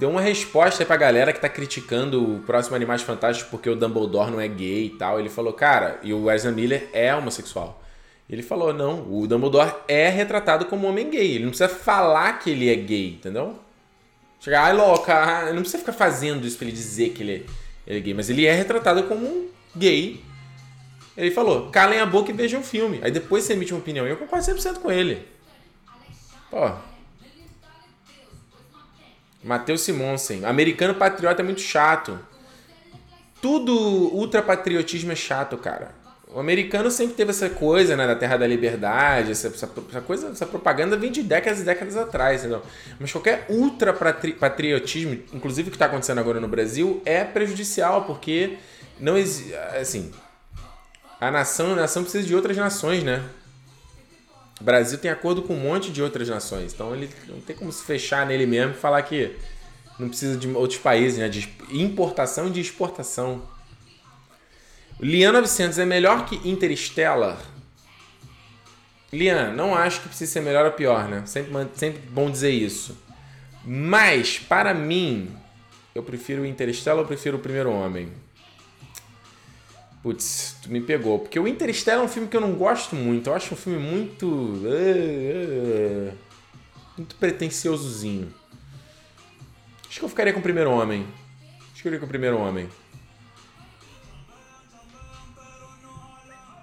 Deu 0.00 0.08
uma 0.08 0.20
resposta 0.22 0.82
aí 0.82 0.86
pra 0.86 0.96
galera 0.96 1.30
que 1.30 1.40
tá 1.40 1.48
criticando 1.48 2.36
o 2.36 2.40
próximo 2.40 2.74
Animais 2.74 3.02
Fantásticos 3.02 3.50
porque 3.50 3.68
o 3.68 3.76
Dumbledore 3.76 4.30
não 4.30 4.40
é 4.40 4.48
gay 4.48 4.86
e 4.86 4.90
tal. 4.90 5.20
Ele 5.20 5.28
falou, 5.28 5.52
cara, 5.52 6.00
e 6.02 6.14
o 6.14 6.30
Ezra 6.30 6.50
Miller 6.50 6.88
é 6.92 7.14
homossexual. 7.14 7.82
Ele 8.28 8.42
falou, 8.42 8.72
não, 8.72 9.06
o 9.12 9.26
Dumbledore 9.26 9.74
é 9.86 10.08
retratado 10.08 10.64
como 10.64 10.86
homem 10.86 11.10
gay. 11.10 11.34
Ele 11.34 11.44
não 11.44 11.50
precisa 11.50 11.68
falar 11.68 12.38
que 12.38 12.48
ele 12.48 12.70
é 12.70 12.74
gay, 12.74 13.10
entendeu? 13.10 13.58
Chegar, 14.40 14.64
ai, 14.64 14.72
louca, 14.72 15.52
não 15.52 15.60
precisa 15.60 15.78
ficar 15.78 15.92
fazendo 15.92 16.46
isso 16.46 16.56
pra 16.56 16.66
ele 16.66 16.74
dizer 16.74 17.10
que 17.10 17.22
ele 17.22 17.32
é, 17.32 17.42
ele 17.86 17.98
é 17.98 18.00
gay. 18.00 18.14
Mas 18.14 18.30
ele 18.30 18.46
é 18.46 18.54
retratado 18.54 19.02
como 19.02 19.26
um 19.26 19.48
gay 19.76 20.24
ele 21.14 21.30
falou, 21.30 21.68
calem 21.70 22.00
a 22.00 22.06
boca 22.06 22.30
e 22.30 22.34
vejam 22.34 22.60
o 22.60 22.64
filme. 22.64 22.98
Aí 23.02 23.10
depois 23.10 23.44
você 23.44 23.52
emite 23.52 23.74
uma 23.74 23.80
opinião. 23.80 24.06
E 24.06 24.10
eu 24.10 24.16
concordo 24.16 24.46
100% 24.46 24.78
com 24.78 24.90
ele. 24.90 25.28
Pô. 26.50 26.70
Matheus 29.42 29.82
Simonsen. 29.82 30.44
Americano 30.44 30.94
patriota 30.94 31.42
é 31.42 31.44
muito 31.44 31.60
chato. 31.60 32.18
Tudo 33.40 33.72
ultrapatriotismo 34.14 35.12
é 35.12 35.16
chato, 35.16 35.56
cara. 35.56 35.98
O 36.32 36.38
americano 36.38 36.90
sempre 36.90 37.14
teve 37.14 37.30
essa 37.30 37.50
coisa, 37.50 37.96
né, 37.96 38.06
da 38.06 38.14
terra 38.14 38.36
da 38.36 38.46
liberdade, 38.46 39.32
essa, 39.32 39.48
essa, 39.48 39.68
essa 39.88 40.00
coisa, 40.00 40.28
essa 40.28 40.46
propaganda 40.46 40.96
vem 40.96 41.10
de 41.10 41.24
décadas 41.24 41.60
e 41.60 41.64
décadas 41.64 41.96
atrás, 41.96 42.40
entendeu? 42.42 42.62
Mas 43.00 43.10
qualquer 43.10 43.46
ultrapatriotismo, 43.48 45.18
inclusive 45.32 45.68
o 45.68 45.70
que 45.72 45.76
está 45.76 45.86
acontecendo 45.86 46.18
agora 46.18 46.38
no 46.38 46.46
Brasil, 46.46 47.02
é 47.04 47.24
prejudicial, 47.24 48.04
porque 48.04 48.58
não 49.00 49.18
existe, 49.18 49.54
assim, 49.80 50.12
a 51.20 51.32
nação, 51.32 51.72
a 51.72 51.76
nação 51.76 52.04
precisa 52.04 52.24
de 52.24 52.34
outras 52.34 52.56
nações, 52.56 53.02
né? 53.02 53.24
O 54.60 54.64
Brasil 54.64 54.98
tem 54.98 55.10
acordo 55.10 55.42
com 55.42 55.54
um 55.54 55.60
monte 55.60 55.90
de 55.90 56.02
outras 56.02 56.28
nações, 56.28 56.74
então 56.74 56.94
ele 56.94 57.08
não 57.26 57.40
tem 57.40 57.56
como 57.56 57.72
se 57.72 57.82
fechar 57.82 58.26
nele 58.26 58.44
mesmo 58.46 58.72
e 58.72 58.76
falar 58.76 59.02
que 59.02 59.34
não 59.98 60.08
precisa 60.08 60.36
de 60.36 60.48
outros 60.48 60.78
países, 60.78 61.18
né? 61.18 61.28
De 61.28 61.48
importação 61.70 62.48
e 62.48 62.50
de 62.50 62.60
exportação. 62.60 63.42
Lian 65.00 65.32
900 65.32 65.78
é 65.78 65.86
melhor 65.86 66.26
que 66.26 66.36
Interstellar? 66.48 67.38
Lian, 69.12 69.52
não 69.52 69.74
acho 69.74 70.02
que 70.02 70.08
precisa 70.08 70.30
ser 70.30 70.40
melhor 70.40 70.66
ou 70.66 70.72
pior, 70.72 71.08
né? 71.08 71.22
Sempre, 71.24 71.52
sempre 71.74 72.00
bom 72.10 72.30
dizer 72.30 72.50
isso. 72.50 72.96
Mas, 73.64 74.38
para 74.38 74.74
mim, 74.74 75.34
eu 75.94 76.02
prefiro 76.02 76.44
Interstellar 76.44 77.00
ou 77.00 77.06
prefiro 77.06 77.38
o 77.38 77.40
Primeiro 77.40 77.70
Homem? 77.72 78.12
Putz, 80.02 80.56
tu 80.62 80.70
me 80.70 80.80
pegou. 80.80 81.18
Porque 81.18 81.38
o 81.38 81.46
Interstellar 81.46 82.00
é 82.00 82.04
um 82.04 82.08
filme 82.08 82.28
que 82.28 82.36
eu 82.36 82.40
não 82.40 82.54
gosto 82.54 82.96
muito. 82.96 83.28
Eu 83.28 83.34
acho 83.34 83.54
um 83.54 83.56
filme 83.56 83.78
muito. 83.78 84.26
Uh, 84.26 86.12
muito 86.96 87.14
pretenciosozinho. 87.16 88.32
Acho 89.88 89.98
que 89.98 90.04
eu 90.04 90.08
ficaria 90.08 90.32
com 90.32 90.38
o 90.38 90.42
primeiro 90.42 90.70
homem. 90.70 91.06
Acho 91.72 91.82
que 91.82 91.88
eu 91.88 91.90
iria 91.90 92.00
com 92.00 92.06
o 92.06 92.08
primeiro 92.08 92.38
homem. 92.38 92.68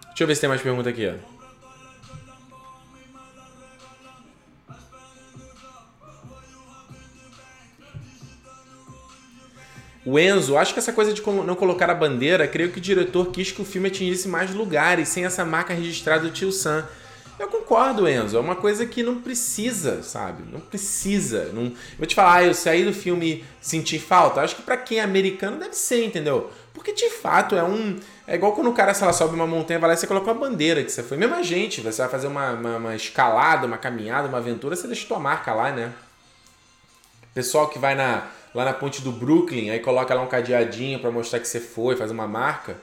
Deixa 0.08 0.24
eu 0.24 0.28
ver 0.28 0.36
se 0.36 0.42
tem 0.42 0.50
mais 0.50 0.62
pergunta 0.62 0.90
aqui, 0.90 1.08
ó. 1.08 1.37
O 10.08 10.18
Enzo, 10.18 10.56
acho 10.56 10.72
que 10.72 10.80
essa 10.80 10.94
coisa 10.94 11.12
de 11.12 11.22
não 11.22 11.54
colocar 11.54 11.90
a 11.90 11.94
bandeira, 11.94 12.48
creio 12.48 12.72
que 12.72 12.78
o 12.78 12.82
diretor 12.82 13.30
quis 13.30 13.52
que 13.52 13.62
o 13.62 13.66
filme 13.66 13.90
atingisse 13.90 14.30
mais 14.30 14.56
lugares 14.56 15.10
sem 15.10 15.26
essa 15.26 15.44
marca 15.44 15.74
registrada 15.74 16.22
do 16.22 16.32
tio 16.32 16.50
Sam. 16.50 16.88
Eu 17.38 17.50
concordo, 17.50 18.08
Enzo. 18.08 18.38
É 18.38 18.40
uma 18.40 18.56
coisa 18.56 18.86
que 18.86 19.04
não 19.04 19.20
precisa, 19.20 20.02
sabe? 20.04 20.44
Não 20.50 20.62
precisa. 20.62 21.52
Não... 21.52 21.74
Vou 21.98 22.08
te 22.08 22.16
falar, 22.16 22.46
eu 22.46 22.54
saí 22.54 22.86
do 22.86 22.94
filme 22.94 23.44
sentir 23.60 24.00
falta. 24.00 24.40
Acho 24.40 24.56
que 24.56 24.62
para 24.62 24.78
quem 24.78 25.00
é 25.00 25.04
americano 25.04 25.60
deve 25.60 25.76
ser, 25.76 26.06
entendeu? 26.06 26.50
Porque 26.74 26.94
de 26.94 27.10
fato 27.10 27.58
é 27.58 27.64
um. 27.66 28.00
É 28.26 28.36
igual 28.36 28.54
quando 28.54 28.70
o 28.70 28.74
cara, 28.74 28.94
sei 28.94 29.06
lá, 29.06 29.12
sobe 29.12 29.36
uma 29.36 29.46
montanha, 29.46 29.78
vai 29.78 29.90
lá 29.90 29.94
e 29.94 29.98
você 29.98 30.08
coloca 30.08 30.32
uma 30.32 30.40
bandeira 30.40 30.86
que 30.86 30.90
você 30.90 31.04
foi. 31.04 31.18
Mesma 31.18 31.44
gente, 31.44 31.82
você 31.82 32.02
vai 32.02 32.10
fazer 32.10 32.28
uma, 32.28 32.52
uma, 32.52 32.78
uma 32.78 32.96
escalada, 32.96 33.68
uma 33.68 33.78
caminhada, 33.78 34.30
uma 34.30 34.38
aventura, 34.38 34.74
você 34.74 34.88
deixa 34.88 35.06
tua 35.06 35.20
marca 35.20 35.54
lá, 35.54 35.70
né? 35.70 35.92
Pessoal 37.34 37.68
que 37.68 37.78
vai 37.78 37.94
na, 37.94 38.26
lá 38.58 38.66
na 38.66 38.74
ponte 38.74 39.04
do 39.04 39.12
Brooklyn, 39.12 39.70
aí 39.70 39.80
coloca 39.80 40.16
lá 40.16 40.22
um 40.24 40.28
cadeadinho 40.28 41.00
para 41.00 41.12
mostrar 41.12 41.40
que 41.40 41.48
você 41.48 41.60
foi, 41.60 41.96
faz 41.96 42.10
uma 42.10 42.28
marca. 42.28 42.76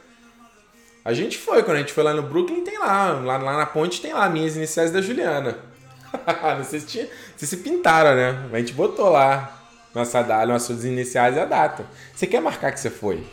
A 1.05 1.13
gente 1.13 1.37
foi, 1.37 1.65
quando 1.65 1.79
a 1.79 1.81
gente 1.81 1.93
foi 1.93 2.05
lá 2.05 2.15
no 2.15 2.23
Brooklyn, 2.23 2.63
tem 2.63 2.79
lá, 2.79 3.09
lá, 3.15 3.37
lá 3.39 3.57
na 3.57 3.67
ponte 3.67 4.01
tem 4.01 4.13
lá 4.15 4.31
minhas 4.31 4.55
iniciais 4.55 4.93
da 4.93 5.03
Juliana. 5.03 5.59
não 6.57 6.63
sei 6.63 6.79
se, 6.79 6.87
tinha, 6.87 7.09
se 7.37 7.45
se 7.45 7.57
pintaram, 7.57 8.15
né? 8.15 8.49
A 8.53 8.59
gente 8.61 8.73
botou 8.73 9.09
lá 9.09 9.67
nossa 9.93 10.23
data, 10.23 10.47
nossas 10.47 10.85
iniciais 10.85 11.35
e 11.35 11.41
a 11.41 11.45
data. 11.45 11.85
Você 12.15 12.29
quer 12.29 12.41
marcar 12.41 12.71
que 12.71 12.79
você 12.79 12.89
foi. 12.89 13.27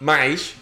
Mas 0.00 0.54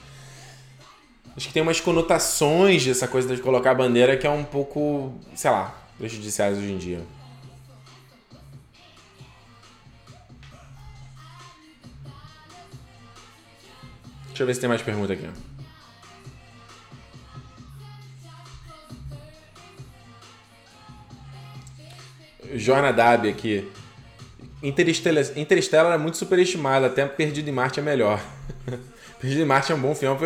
acho 1.36 1.48
que 1.48 1.52
tem 1.52 1.62
umas 1.62 1.80
conotações 1.80 2.86
dessa 2.86 3.06
coisa 3.06 3.36
de 3.36 3.42
colocar 3.42 3.72
a 3.72 3.74
bandeira 3.74 4.16
que 4.16 4.26
é 4.26 4.30
um 4.30 4.42
pouco, 4.42 5.12
sei 5.34 5.50
lá, 5.50 5.74
prejudiciais 5.98 6.56
hoje 6.56 6.72
em 6.72 6.78
dia. 6.78 7.17
Deixa 14.38 14.44
eu 14.44 14.46
ver 14.46 14.54
se 14.54 14.60
tem 14.60 14.68
mais 14.68 14.82
pergunta 14.82 15.12
aqui. 15.12 15.28
Jornadab 22.54 23.28
aqui. 23.28 23.68
Interstellar, 24.62 25.24
Interstellar 25.36 25.92
é 25.92 25.98
muito 25.98 26.18
superestimado, 26.18 26.86
até 26.86 27.04
Perdido 27.04 27.48
em 27.48 27.52
Marte 27.52 27.80
é 27.80 27.82
melhor. 27.82 28.22
Perdido 29.18 29.42
em 29.42 29.44
Marte 29.44 29.72
é 29.72 29.74
um 29.74 29.80
bom 29.80 29.92
filme. 29.92 30.16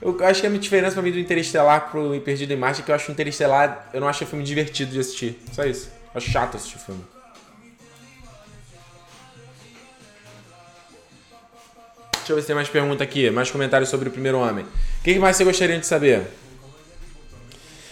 Eu 0.00 0.16
acho 0.24 0.40
que 0.40 0.46
a 0.46 0.50
diferença 0.50 0.94
pra 0.94 1.02
mim 1.02 1.10
do 1.10 1.18
Interestelar 1.18 1.90
pro 1.90 2.20
Perdido 2.20 2.52
em 2.52 2.56
Marte 2.56 2.82
é 2.82 2.84
que 2.84 2.92
eu 2.92 2.94
acho 2.94 3.10
Interestelar, 3.10 3.90
eu 3.92 4.00
não 4.00 4.06
acho 4.06 4.22
o 4.22 4.26
filme 4.28 4.44
divertido 4.44 4.92
de 4.92 5.00
assistir. 5.00 5.42
Só 5.52 5.64
isso. 5.64 5.90
Eu 6.14 6.18
acho 6.18 6.30
chato 6.30 6.56
assistir 6.56 6.76
o 6.76 6.80
filme. 6.80 7.11
Deixa 12.22 12.32
eu 12.32 12.36
ver 12.36 12.42
se 12.42 12.46
tem 12.46 12.54
mais 12.54 12.68
pergunta 12.68 13.02
aqui, 13.02 13.28
mais 13.30 13.50
comentários 13.50 13.90
sobre 13.90 14.08
o 14.08 14.12
primeiro 14.12 14.38
homem. 14.38 14.64
O 14.64 15.02
que 15.02 15.18
mais 15.18 15.36
você 15.36 15.42
gostaria 15.42 15.76
de 15.76 15.84
saber? 15.84 16.22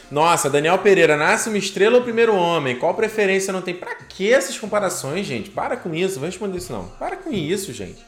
Nossa, 0.08 0.48
Daniel 0.48 0.78
Pereira, 0.78 1.16
nasce 1.16 1.48
uma 1.48 1.58
estrela 1.58 1.96
ou 1.96 2.04
primeiro 2.04 2.32
homem? 2.36 2.78
Qual 2.78 2.94
preferência 2.94 3.52
não 3.52 3.60
tem? 3.60 3.74
Pra 3.74 3.92
que 3.96 4.32
essas 4.32 4.56
comparações, 4.56 5.26
gente? 5.26 5.50
Para 5.50 5.76
com 5.76 5.92
isso, 5.92 6.14
não 6.14 6.20
vou 6.20 6.26
responder 6.26 6.58
isso 6.58 6.72
não. 6.72 6.84
Para 6.90 7.16
com 7.16 7.32
isso, 7.32 7.72
gente. 7.72 8.00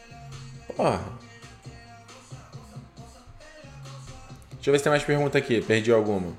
Porra. 0.76 1.02
Deixa 4.52 4.70
eu 4.70 4.72
ver 4.72 4.78
se 4.78 4.84
tem 4.84 4.90
mais 4.90 5.02
pergunta 5.02 5.36
aqui. 5.36 5.60
Perdi 5.60 5.90
alguma. 5.90 6.36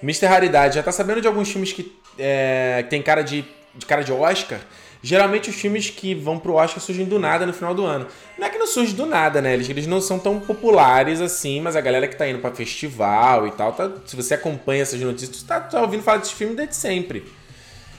Mr. 0.00 0.26
Raridade, 0.26 0.76
já 0.76 0.84
tá 0.84 0.92
sabendo 0.92 1.20
de 1.20 1.26
alguns 1.26 1.50
filmes 1.50 1.72
que, 1.72 1.96
é, 2.16 2.82
que 2.84 2.90
tem 2.90 3.02
cara 3.02 3.22
de, 3.22 3.44
de 3.74 3.86
cara 3.86 4.02
de 4.02 4.12
Oscar? 4.12 4.60
Geralmente 5.02 5.50
os 5.50 5.56
filmes 5.56 5.90
que 5.90 6.14
vão 6.14 6.38
pro 6.38 6.54
Oscar 6.54 6.80
surgem 6.80 7.04
do 7.04 7.18
nada 7.18 7.44
no 7.44 7.52
final 7.52 7.74
do 7.74 7.84
ano. 7.84 8.06
Não 8.38 8.46
é 8.46 8.50
que 8.50 8.56
não 8.56 8.68
surge 8.68 8.94
do 8.94 9.04
nada, 9.04 9.42
né? 9.42 9.52
Eles, 9.54 9.68
eles 9.68 9.86
não 9.86 10.00
são 10.00 10.16
tão 10.16 10.38
populares 10.38 11.20
assim, 11.20 11.60
mas 11.60 11.74
a 11.74 11.80
galera 11.80 12.06
que 12.06 12.14
tá 12.14 12.28
indo 12.28 12.38
pra 12.38 12.52
festival 12.52 13.48
e 13.48 13.50
tal, 13.50 13.72
tá, 13.72 13.90
se 14.06 14.14
você 14.14 14.34
acompanha 14.34 14.82
essas 14.82 15.00
notícias, 15.00 15.38
tu 15.38 15.44
tá, 15.44 15.58
tá 15.58 15.80
ouvindo 15.80 16.04
falar 16.04 16.18
desse 16.18 16.34
filme 16.34 16.54
desde 16.54 16.76
sempre. 16.76 17.24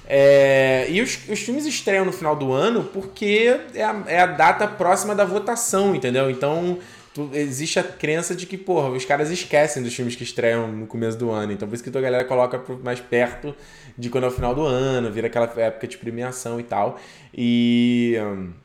É, 0.08 0.86
e 0.90 1.02
os, 1.02 1.20
os 1.30 1.40
filmes 1.40 1.66
estreiam 1.66 2.06
no 2.06 2.12
final 2.12 2.36
do 2.36 2.52
ano 2.54 2.84
porque 2.86 3.60
é 3.74 3.84
a, 3.84 4.04
é 4.08 4.20
a 4.22 4.26
data 4.26 4.66
próxima 4.68 5.14
da 5.14 5.26
votação, 5.26 5.94
entendeu? 5.94 6.30
Então 6.30 6.80
tu, 7.14 7.30
existe 7.34 7.80
a 7.80 7.84
crença 7.84 8.36
de 8.36 8.46
que, 8.46 8.58
porra, 8.58 8.90
os 8.90 9.06
caras 9.06 9.30
esquecem 9.30 9.84
dos 9.84 9.94
filmes 9.94 10.16
que 10.16 10.24
estreiam 10.24 10.68
no 10.68 10.88
começo 10.88 11.18
do 11.18 11.32
ano. 11.32 11.52
Então 11.52 11.68
por 11.68 11.76
isso 11.76 11.84
que 11.84 11.98
a 11.98 12.02
galera 12.02 12.26
coloca 12.26 12.62
mais 12.84 13.00
perto 13.00 13.56
de 13.98 14.10
quando 14.10 14.26
é 14.26 14.28
o 14.28 14.32
final 14.32 14.56
do 14.56 14.64
ano, 14.64 15.12
vira 15.12 15.28
aquela 15.28 15.52
época 15.58 15.88
de 15.88 15.98
premiação 15.98 16.60
e 16.60 16.64
tal. 16.64 17.00
E. 17.34 18.16
Um, 18.20 18.64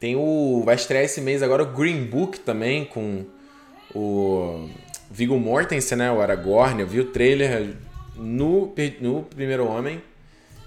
tem 0.00 0.16
o. 0.16 0.62
Vai 0.64 0.76
estrear 0.76 1.04
esse 1.04 1.20
mês 1.20 1.42
agora 1.42 1.62
o 1.62 1.66
Green 1.66 2.04
Book 2.04 2.40
também, 2.40 2.86
com 2.86 3.26
o 3.94 4.68
Viggo 5.10 5.38
Mortensen, 5.38 5.98
né? 5.98 6.10
O 6.10 6.22
Aragorn. 6.22 6.80
Eu 6.80 6.86
vi 6.86 7.00
o 7.00 7.12
trailer 7.12 7.76
no, 8.16 8.72
no 9.00 9.22
Primeiro 9.24 9.66
Homem. 9.66 10.02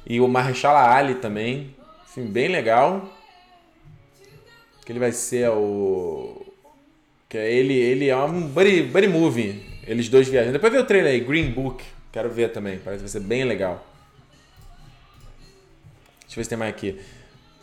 E 0.05 0.21
o 0.21 0.27
Mahershala 0.27 0.88
Ali 0.93 1.15
também. 1.15 1.75
Filme 2.05 2.29
bem 2.29 2.47
legal. 2.47 3.12
Que 4.86 4.91
ele 4.91 4.99
vai 4.99 5.12
ser 5.12 5.49
o. 5.49 6.42
Que 7.34 7.39
é 7.39 7.52
ele, 7.52 7.74
ele 7.74 8.10
é 8.10 8.15
um 8.15 8.41
buddy, 8.41 8.84
buddy 8.84 9.08
movie. 9.08 9.65
Eles 9.88 10.08
dois 10.08 10.28
viajando. 10.28 10.54
Depois 10.54 10.72
vê 10.72 10.78
o 10.78 10.86
trailer 10.86 11.13
aí, 11.13 11.19
Green 11.19 11.50
Book. 11.50 11.84
Quero 12.12 12.30
ver 12.30 12.52
também. 12.52 12.78
Parece 12.78 13.04
que 13.04 13.10
vai 13.10 13.22
ser 13.22 13.28
bem 13.28 13.43
legal. 13.43 13.84
Deixa 16.22 16.34
eu 16.34 16.36
ver 16.36 16.43
se 16.43 16.50
tem 16.50 16.60
mais 16.60 16.69
aqui. 16.69 17.02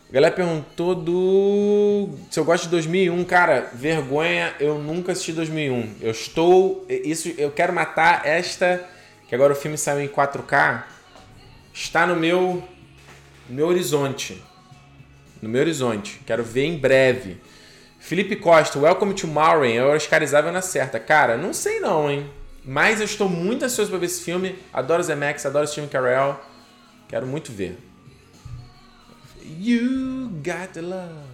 A 0.09 0.13
galera 0.13 0.35
perguntou 0.35 0.93
do. 0.93 2.09
Se 2.29 2.37
eu 2.37 2.43
gosto 2.43 2.65
de 2.65 2.69
2001. 2.71 3.23
Cara, 3.23 3.71
vergonha, 3.73 4.53
eu 4.59 4.77
nunca 4.77 5.13
assisti 5.13 5.31
2001. 5.31 5.95
Eu 6.01 6.11
estou. 6.11 6.85
Isso, 6.89 7.33
eu 7.37 7.49
quero 7.49 7.71
matar 7.71 8.27
esta. 8.27 8.85
Que 9.29 9.35
agora 9.35 9.53
o 9.53 9.55
filme 9.55 9.77
saiu 9.77 10.01
em 10.01 10.09
4K 10.09 10.83
está 11.73 12.05
no 12.05 12.17
meu, 12.17 12.61
no 13.47 13.55
meu 13.55 13.67
horizonte. 13.67 14.43
No 15.41 15.47
meu 15.47 15.61
horizonte. 15.61 16.19
Quero 16.25 16.43
ver 16.43 16.65
em 16.65 16.77
breve. 16.77 17.37
Felipe 18.01 18.35
Costa, 18.35 18.79
Welcome 18.79 19.13
to 19.13 19.27
Maureen. 19.27 19.75
Eu 19.75 19.91
oscarizava 19.91 20.51
na 20.51 20.61
certa. 20.61 20.99
Cara, 20.99 21.37
não 21.37 21.53
sei 21.53 21.79
não, 21.79 22.09
hein? 22.09 22.29
Mas 22.65 22.99
eu 22.99 23.05
estou 23.05 23.29
muito 23.29 23.63
ansioso 23.63 23.91
para 23.91 23.99
ver 23.99 24.07
esse 24.07 24.23
filme. 24.23 24.57
Adoro 24.73 25.03
Zemeckis, 25.03 25.45
adoro 25.45 25.67
Steve 25.67 25.87
Carell. 25.87 26.37
Quero 27.07 27.27
muito 27.27 27.51
ver. 27.51 27.77
You 29.45 30.29
got 30.43 30.73
the 30.73 30.81
love. 30.81 31.30